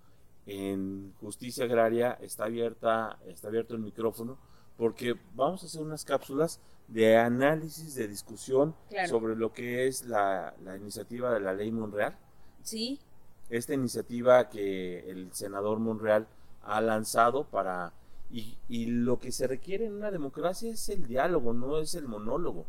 en 0.45 1.13
justicia 1.19 1.65
agraria, 1.65 2.17
está 2.21 2.45
abierta, 2.45 3.19
está 3.27 3.47
abierto 3.47 3.73
el 3.75 3.81
micrófono, 3.81 4.37
porque 4.77 5.15
vamos 5.35 5.63
a 5.63 5.65
hacer 5.67 5.81
unas 5.81 6.05
cápsulas 6.05 6.59
de 6.87 7.17
análisis, 7.17 7.95
de 7.95 8.07
discusión 8.07 8.75
sobre 9.07 9.35
lo 9.35 9.51
que 9.51 9.87
es 9.87 10.05
la, 10.05 10.53
la, 10.63 10.77
iniciativa 10.77 11.33
de 11.33 11.39
la 11.39 11.53
ley 11.53 11.71
Monreal. 11.71 12.15
Sí. 12.63 12.99
Esta 13.49 13.73
iniciativa 13.73 14.49
que 14.49 15.09
el 15.09 15.31
senador 15.33 15.79
Monreal 15.79 16.27
ha 16.63 16.81
lanzado 16.81 17.43
para... 17.43 17.93
Y, 18.29 18.85
lo 18.87 19.19
que 19.19 19.31
se 19.31 19.47
requiere 19.47 19.85
en 19.85 19.93
una 19.93 20.11
democracia 20.11 20.71
es 20.71 20.89
el 20.89 21.07
diálogo, 21.07 21.53
no 21.53 21.79
es 21.79 21.95
el 21.95 22.07
monólogo. 22.07 22.65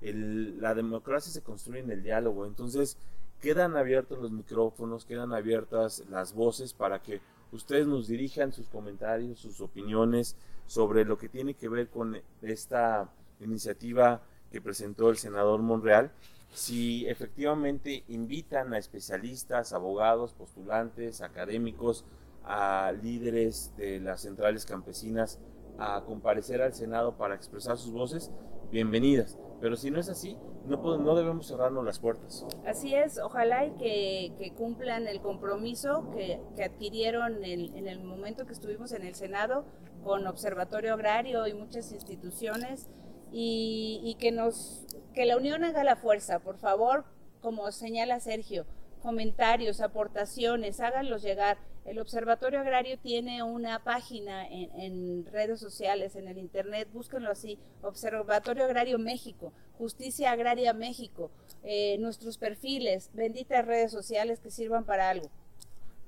El, 0.00 0.60
la 0.60 0.74
democracia 0.74 1.32
se 1.32 1.42
construye 1.42 1.80
en 1.80 1.90
el 1.90 2.02
diálogo. 2.02 2.46
Entonces, 2.46 2.98
quedan 3.40 3.76
abiertos 3.76 4.18
los 4.18 4.30
micrófonos, 4.30 5.04
quedan 5.04 5.32
abiertas 5.32 6.04
las 6.10 6.34
voces 6.34 6.72
para 6.74 7.02
que 7.02 7.20
ustedes 7.52 7.86
nos 7.86 8.08
dirijan 8.08 8.52
sus 8.52 8.68
comentarios, 8.68 9.38
sus 9.38 9.60
opiniones 9.60 10.36
sobre 10.66 11.04
lo 11.04 11.16
que 11.18 11.28
tiene 11.28 11.54
que 11.54 11.68
ver 11.68 11.88
con 11.88 12.20
esta 12.42 13.10
iniciativa 13.40 14.22
que 14.52 14.60
presentó 14.60 15.10
el 15.10 15.16
senador 15.16 15.60
Monreal. 15.60 16.10
Si 16.52 17.06
efectivamente 17.06 18.04
invitan 18.08 18.72
a 18.72 18.78
especialistas, 18.78 19.72
abogados, 19.72 20.32
postulantes, 20.32 21.20
académicos, 21.20 22.04
a 22.48 22.92
líderes 22.92 23.72
de 23.76 24.00
las 24.00 24.22
centrales 24.22 24.64
campesinas 24.64 25.38
a 25.78 26.02
comparecer 26.04 26.62
al 26.62 26.74
Senado 26.74 27.16
para 27.16 27.34
expresar 27.34 27.76
sus 27.76 27.92
voces, 27.92 28.30
bienvenidas. 28.72 29.38
Pero 29.60 29.76
si 29.76 29.90
no 29.90 30.00
es 30.00 30.08
así, 30.08 30.36
no, 30.66 30.98
no 30.98 31.14
debemos 31.14 31.46
cerrarnos 31.46 31.84
las 31.84 31.98
puertas. 31.98 32.46
Así 32.66 32.94
es, 32.94 33.18
ojalá 33.18 33.66
y 33.66 33.72
que, 33.72 34.52
cumplan 34.56 35.06
el 35.06 35.20
compromiso 35.20 36.10
que, 36.12 36.40
adquirieron 36.62 37.44
en 37.44 37.86
el 37.86 38.02
momento 38.02 38.46
que 38.46 38.52
estuvimos 38.52 38.92
en 38.92 39.02
el 39.02 39.14
Senado 39.14 39.64
con 40.02 40.26
Observatorio 40.26 40.94
Agrario 40.94 41.46
y 41.46 41.54
muchas 41.54 41.92
instituciones 41.92 42.88
y, 43.30 44.16
que, 44.18 44.32
nos, 44.32 44.86
que 45.14 45.26
la 45.26 45.36
unión 45.36 45.64
haga 45.64 45.84
la 45.84 45.96
fuerza, 45.96 46.38
por 46.38 46.56
favor, 46.56 47.04
como 47.40 47.70
señala 47.72 48.20
Sergio, 48.20 48.64
comentarios, 49.02 49.80
aportaciones, 49.80 50.80
háganlos 50.80 51.22
llegar. 51.22 51.58
El 51.88 51.98
Observatorio 52.00 52.60
Agrario 52.60 52.98
tiene 52.98 53.42
una 53.42 53.82
página 53.82 54.46
en, 54.46 55.24
redes 55.24 55.58
sociales, 55.58 56.16
en 56.16 56.28
el 56.28 56.36
Internet, 56.36 56.86
búsquenlo 56.92 57.30
así, 57.30 57.58
Observatorio 57.80 58.64
Agrario 58.64 58.98
México, 58.98 59.54
Justicia 59.78 60.32
Agraria 60.32 60.74
México, 60.74 61.30
eh, 61.62 61.96
nuestros 61.98 62.36
perfiles, 62.36 63.10
benditas 63.14 63.64
redes 63.64 63.90
sociales 63.90 64.38
que 64.38 64.50
sirvan 64.50 64.84
para 64.84 65.08
algo. 65.08 65.30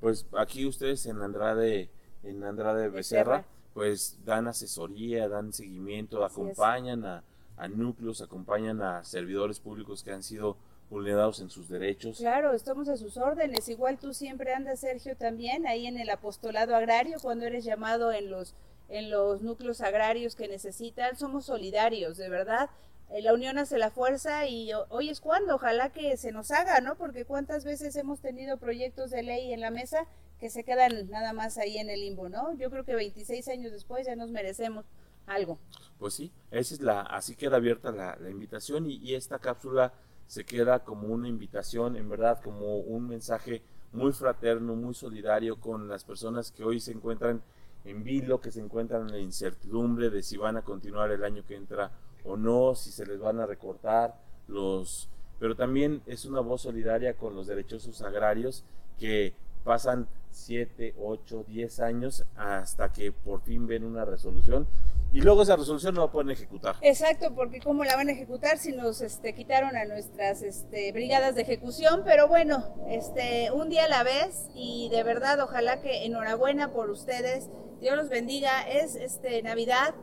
Pues 0.01 0.27
aquí 0.37 0.66
ustedes 0.66 1.07
en 1.07 1.23
Andrade, 1.23 1.88
en 2.25 2.45
Andrade 2.45 2.90
Becerra, 2.90 3.47
pues 3.73 4.19
dan 4.27 4.49
asesoría, 4.49 5.31
dan 5.31 5.55
seguimiento, 5.55 6.27
acompañan 6.27 7.07
a, 7.07 7.25
a 7.57 7.69
núcleos, 7.69 8.21
acompañan 8.21 8.83
a 8.83 9.03
servidores 9.03 9.61
públicos 9.61 10.03
que 10.05 10.12
han 10.12 10.23
sido 10.23 10.59
vulnerados 10.90 11.40
en 11.40 11.48
sus 11.48 11.68
derechos. 11.68 12.18
Claro, 12.18 12.53
estamos 12.53 12.88
a 12.88 12.96
sus 12.96 13.16
órdenes. 13.16 13.68
Igual 13.68 13.98
tú 13.98 14.12
siempre 14.12 14.53
andas, 14.53 14.81
Sergio, 14.81 15.16
también 15.16 15.66
ahí 15.66 15.87
en 15.87 15.98
el 15.98 16.11
apostolado 16.11 16.74
agrario, 16.74 17.18
cuando 17.22 17.46
eres 17.46 17.64
llamado 17.64 18.12
en 18.12 18.31
los, 18.31 18.55
en 18.88 19.11
los 19.11 19.40
núcleos 19.40 19.81
agrarios 19.81 20.35
que 20.35 20.48
necesitan. 20.48 21.16
Somos 21.16 21.46
solidarios, 21.46 22.16
de 22.16 22.29
verdad. 22.29 22.68
Eh, 23.11 23.22
la 23.22 23.33
unión 23.33 23.57
hace 23.59 23.79
la 23.79 23.90
fuerza 23.90 24.46
y 24.46 24.72
hoy 24.88 25.09
es 25.09 25.20
cuando, 25.20 25.55
ojalá 25.55 25.90
que 25.90 26.16
se 26.16 26.33
nos 26.33 26.50
haga, 26.50 26.81
¿no? 26.81 26.96
Porque 26.96 27.24
cuántas 27.24 27.64
veces 27.64 27.94
hemos 27.96 28.20
tenido 28.20 28.57
proyectos 28.57 29.11
de 29.11 29.22
ley 29.22 29.53
en 29.53 29.61
la 29.61 29.70
mesa 29.70 30.07
que 30.40 30.50
se 30.50 30.64
quedan 30.64 31.09
nada 31.11 31.33
más 31.33 31.57
ahí 31.59 31.79
en 31.79 31.88
el 31.88 32.00
limbo, 32.00 32.29
¿no? 32.29 32.53
Yo 32.55 32.70
creo 32.70 32.85
que 32.85 32.94
26 32.94 33.46
años 33.48 33.72
después 33.72 34.07
ya 34.07 34.16
nos 34.16 34.31
merecemos 34.31 34.87
algo. 35.26 35.59
Pues 35.98 36.14
sí, 36.14 36.33
esa 36.50 36.74
es 36.74 36.81
la, 36.81 37.03
así 37.03 37.37
queda 37.37 37.57
abierta 37.57 37.92
la, 37.92 38.16
invitación 38.31 38.87
y, 38.87 38.96
y 38.96 39.14
esta 39.14 39.38
cápsula 39.38 39.92
se 40.31 40.45
queda 40.45 40.85
como 40.85 41.09
una 41.09 41.27
invitación, 41.27 41.97
en 41.97 42.09
verdad, 42.09 42.40
como 42.40 42.77
un 42.77 43.09
mensaje 43.09 43.64
muy 43.90 44.12
fraterno, 44.12 44.77
muy 44.77 44.95
solidario 44.95 45.59
con 45.59 45.88
las 45.88 46.05
personas 46.05 46.53
que 46.53 46.62
hoy 46.62 46.79
se 46.79 46.93
encuentran 46.93 47.43
en 47.85 48.05
vilo, 48.05 48.40
que 48.40 48.53
se 48.53 48.61
encuentran 48.61 49.09
en 49.09 49.11
la 49.11 49.19
incertidumbre 49.19 50.09
de 50.09 50.23
si 50.23 50.37
van 50.37 50.57
a 50.57 50.62
continuar 50.62 51.11
el 51.11 51.25
año 51.25 51.45
que 51.45 51.57
entra 51.57 51.90
o 52.23 52.37
no, 52.37 52.77
si 52.77 52.93
se 52.93 53.05
les 53.07 53.19
van 53.19 53.40
a 53.40 53.47
recortar 53.47 54.21
los... 54.47 55.09
Pero 55.40 55.57
también 55.57 56.01
es 56.07 56.25
una 56.25 56.38
voz 56.38 56.62
solidaria 56.62 57.14
con 57.14 57.35
los 57.35 57.49
derechosos 57.49 58.01
agrarios 58.01 58.62
que 59.01 59.35
pasan 59.64 60.07
7, 60.31 60.95
8, 60.97 61.45
10 61.49 61.81
años 61.81 62.25
hasta 62.37 62.93
que 62.93 63.11
por 63.11 63.40
fin 63.40 63.66
ven 63.66 63.83
una 63.83 64.05
resolución 64.05 64.69
y 65.12 65.20
luego 65.20 65.42
esa 65.42 65.57
resolución 65.57 65.94
no 65.94 66.03
la 66.03 66.12
pueden 66.12 66.31
ejecutar. 66.31 66.77
Exacto, 66.83 67.35
porque 67.35 67.61
¿cómo 67.61 67.85
la 67.85 67.96
van 67.96 68.09
a 68.09 68.12
ejecutar 68.12 68.59
si 68.59 68.73
nos 68.73 69.01
este, 69.01 69.35
quitaron 69.35 69.77
a 69.77 69.85
nuestras 69.85 70.42
este, 70.42 70.92
brigadas 70.92 71.35
de 71.35 71.42
ejecución? 71.42 72.03
Pero 72.05 72.29
bueno, 72.29 72.64
este, 72.88 73.51
un 73.51 73.68
día 73.68 73.85
a 73.85 73.88
la 73.88 74.03
vez 74.05 74.49
y 74.55 74.88
de 74.90 75.03
verdad 75.03 75.40
ojalá 75.40 75.81
que 75.81 76.05
enhorabuena 76.05 76.73
por 76.73 76.90
ustedes, 76.90 77.49
Dios 77.81 77.96
los 77.96 78.09
bendiga, 78.09 78.62
es 78.68 78.94
este, 78.94 79.42
Navidad, 79.42 79.94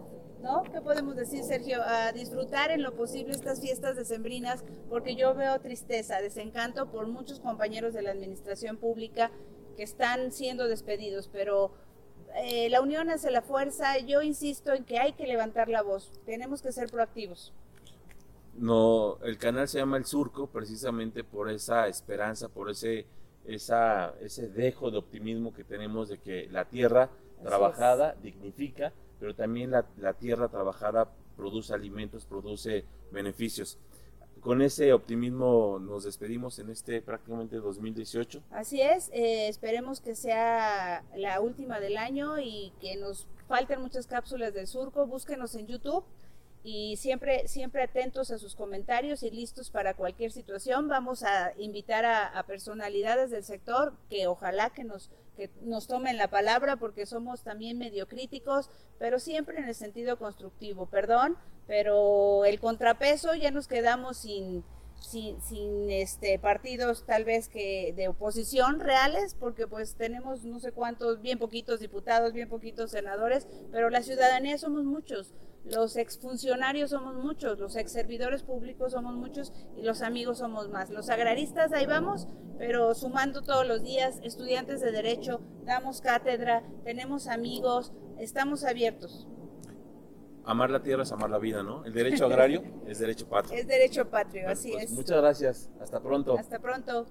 ¿no? 0.41 0.63
¿Qué 0.63 0.81
podemos 0.81 1.15
decir, 1.15 1.43
Sergio? 1.43 1.81
A 1.83 2.11
disfrutar 2.11 2.71
en 2.71 2.81
lo 2.81 2.95
posible 2.95 3.33
estas 3.33 3.61
fiestas 3.61 3.95
decembrinas, 3.95 4.63
porque 4.89 5.15
yo 5.15 5.33
veo 5.35 5.59
tristeza, 5.61 6.21
desencanto 6.21 6.91
por 6.91 7.07
muchos 7.07 7.39
compañeros 7.39 7.93
de 7.93 8.01
la 8.01 8.11
administración 8.11 8.77
pública 8.77 9.31
que 9.77 9.83
están 9.83 10.31
siendo 10.31 10.67
despedidos, 10.67 11.29
pero 11.31 11.71
eh, 12.37 12.69
la 12.69 12.81
unión 12.81 13.09
hace 13.09 13.31
la 13.31 13.41
fuerza. 13.41 13.97
Yo 13.99 14.21
insisto 14.21 14.73
en 14.73 14.83
que 14.83 14.99
hay 14.99 15.13
que 15.13 15.27
levantar 15.27 15.69
la 15.69 15.81
voz. 15.81 16.11
Tenemos 16.25 16.61
que 16.61 16.71
ser 16.71 16.89
proactivos. 16.89 17.53
No, 18.55 19.19
el 19.23 19.37
canal 19.37 19.67
se 19.67 19.77
llama 19.79 19.97
El 19.97 20.05
Surco 20.05 20.47
precisamente 20.47 21.23
por 21.23 21.49
esa 21.49 21.87
esperanza, 21.87 22.49
por 22.49 22.71
ese, 22.71 23.05
esa, 23.45 24.15
ese 24.19 24.49
dejo 24.49 24.89
de 24.89 24.97
optimismo 24.97 25.53
que 25.53 25.63
tenemos 25.63 26.09
de 26.09 26.17
que 26.17 26.47
la 26.49 26.65
tierra 26.65 27.09
trabajada 27.43 28.15
dignifica, 28.23 28.93
pero 29.19 29.35
también 29.35 29.71
la, 29.71 29.85
la 29.97 30.13
tierra 30.13 30.47
trabajada 30.47 31.07
produce 31.35 31.71
alimentos, 31.73 32.25
produce 32.25 32.83
beneficios 33.11 33.77
con 34.41 34.61
ese 34.61 34.93
optimismo 34.93 35.79
nos 35.79 36.03
despedimos 36.03 36.59
en 36.59 36.69
este 36.69 37.01
prácticamente 37.01 37.57
2018. 37.57 38.43
Así 38.51 38.81
es, 38.81 39.09
eh, 39.13 39.47
esperemos 39.47 40.01
que 40.01 40.15
sea 40.15 41.03
la 41.15 41.41
última 41.41 41.79
del 41.79 41.97
año 41.97 42.39
y 42.39 42.73
que 42.81 42.95
nos 42.97 43.27
falten 43.47 43.81
muchas 43.81 44.07
cápsulas 44.07 44.53
del 44.53 44.67
surco. 44.67 45.05
Búsquenos 45.07 45.55
en 45.55 45.67
YouTube 45.67 46.03
y 46.63 46.97
siempre, 46.97 47.47
siempre 47.47 47.83
atentos 47.83 48.29
a 48.31 48.37
sus 48.37 48.53
comentarios 48.53 49.23
y 49.23 49.31
listos 49.31 49.69
para 49.69 49.93
cualquier 49.93 50.31
situación. 50.31 50.89
Vamos 50.89 51.23
a 51.23 51.53
invitar 51.57 52.03
a, 52.03 52.43
personalidades 52.43 53.31
del 53.31 53.43
sector 53.43 53.93
que 54.09 54.27
ojalá 54.27 54.69
que 54.71 54.83
nos, 54.83 55.09
que 55.37 55.49
nos 55.61 55.87
tomen 55.87 56.17
la 56.17 56.29
palabra 56.29 56.75
porque 56.75 57.05
somos 57.05 57.43
también 57.43 57.77
medio 57.77 58.07
críticos, 58.07 58.69
pero 58.99 59.19
siempre 59.19 59.59
en 59.59 59.65
el 59.65 59.75
sentido 59.75 60.17
constructivo. 60.17 60.87
Perdón, 60.87 61.37
pero 61.67 62.45
el 62.45 62.59
contrapeso 62.59 63.35
ya 63.35 63.51
nos 63.51 63.67
quedamos 63.67 64.17
sin, 64.17 64.63
sin, 65.01 65.39
sin, 65.41 65.91
este 65.91 66.39
partidos 66.39 67.05
tal 67.05 67.25
vez 67.25 67.49
que 67.49 67.93
de 67.95 68.07
oposición 68.07 68.79
reales, 68.79 69.35
porque 69.35 69.67
pues 69.67 69.95
tenemos 69.95 70.43
no 70.45 70.59
sé 70.59 70.71
cuántos, 70.71 71.21
bien 71.21 71.37
poquitos 71.37 71.81
diputados, 71.81 72.33
bien 72.33 72.49
poquitos 72.49 72.91
senadores, 72.91 73.47
pero 73.71 73.89
la 73.89 74.01
ciudadanía 74.01 74.57
somos 74.57 74.85
muchos, 74.85 75.33
los 75.65 75.97
exfuncionarios 75.97 76.91
somos 76.91 77.15
muchos, 77.15 77.59
los 77.59 77.75
ex 77.75 77.91
servidores 77.91 78.43
públicos 78.43 78.93
somos 78.93 79.15
muchos 79.15 79.51
y 79.75 79.81
los 79.81 80.01
amigos 80.01 80.37
somos 80.37 80.69
más. 80.69 80.89
Los 80.89 81.09
agraristas 81.09 81.73
ahí 81.73 81.85
vamos, 81.85 82.27
pero 82.57 82.95
sumando 82.95 83.41
todos 83.41 83.67
los 83.67 83.83
días, 83.83 84.21
estudiantes 84.23 84.79
de 84.79 84.93
derecho, 84.93 85.41
damos 85.65 85.99
cátedra, 85.99 86.63
tenemos 86.85 87.27
amigos, 87.27 87.91
estamos 88.17 88.63
abiertos 88.63 89.27
amar 90.47 90.71
la 90.71 90.81
tierra 90.81 91.03
es 91.03 91.11
amar 91.11 91.29
la 91.29 91.37
vida, 91.37 91.61
¿no? 91.61 91.85
El 91.85 91.93
derecho 91.93 92.25
agrario 92.25 92.63
es 92.87 92.99
derecho 92.99 93.27
patrio. 93.27 93.59
Es 93.59 93.67
derecho 93.67 94.09
patrio, 94.09 94.49
así 94.49 94.71
pues, 94.71 94.85
es. 94.85 94.91
Muchas 94.91 95.17
gracias. 95.17 95.69
Hasta 95.79 96.01
pronto. 96.01 96.37
Hasta 96.37 96.59
pronto. 96.59 97.05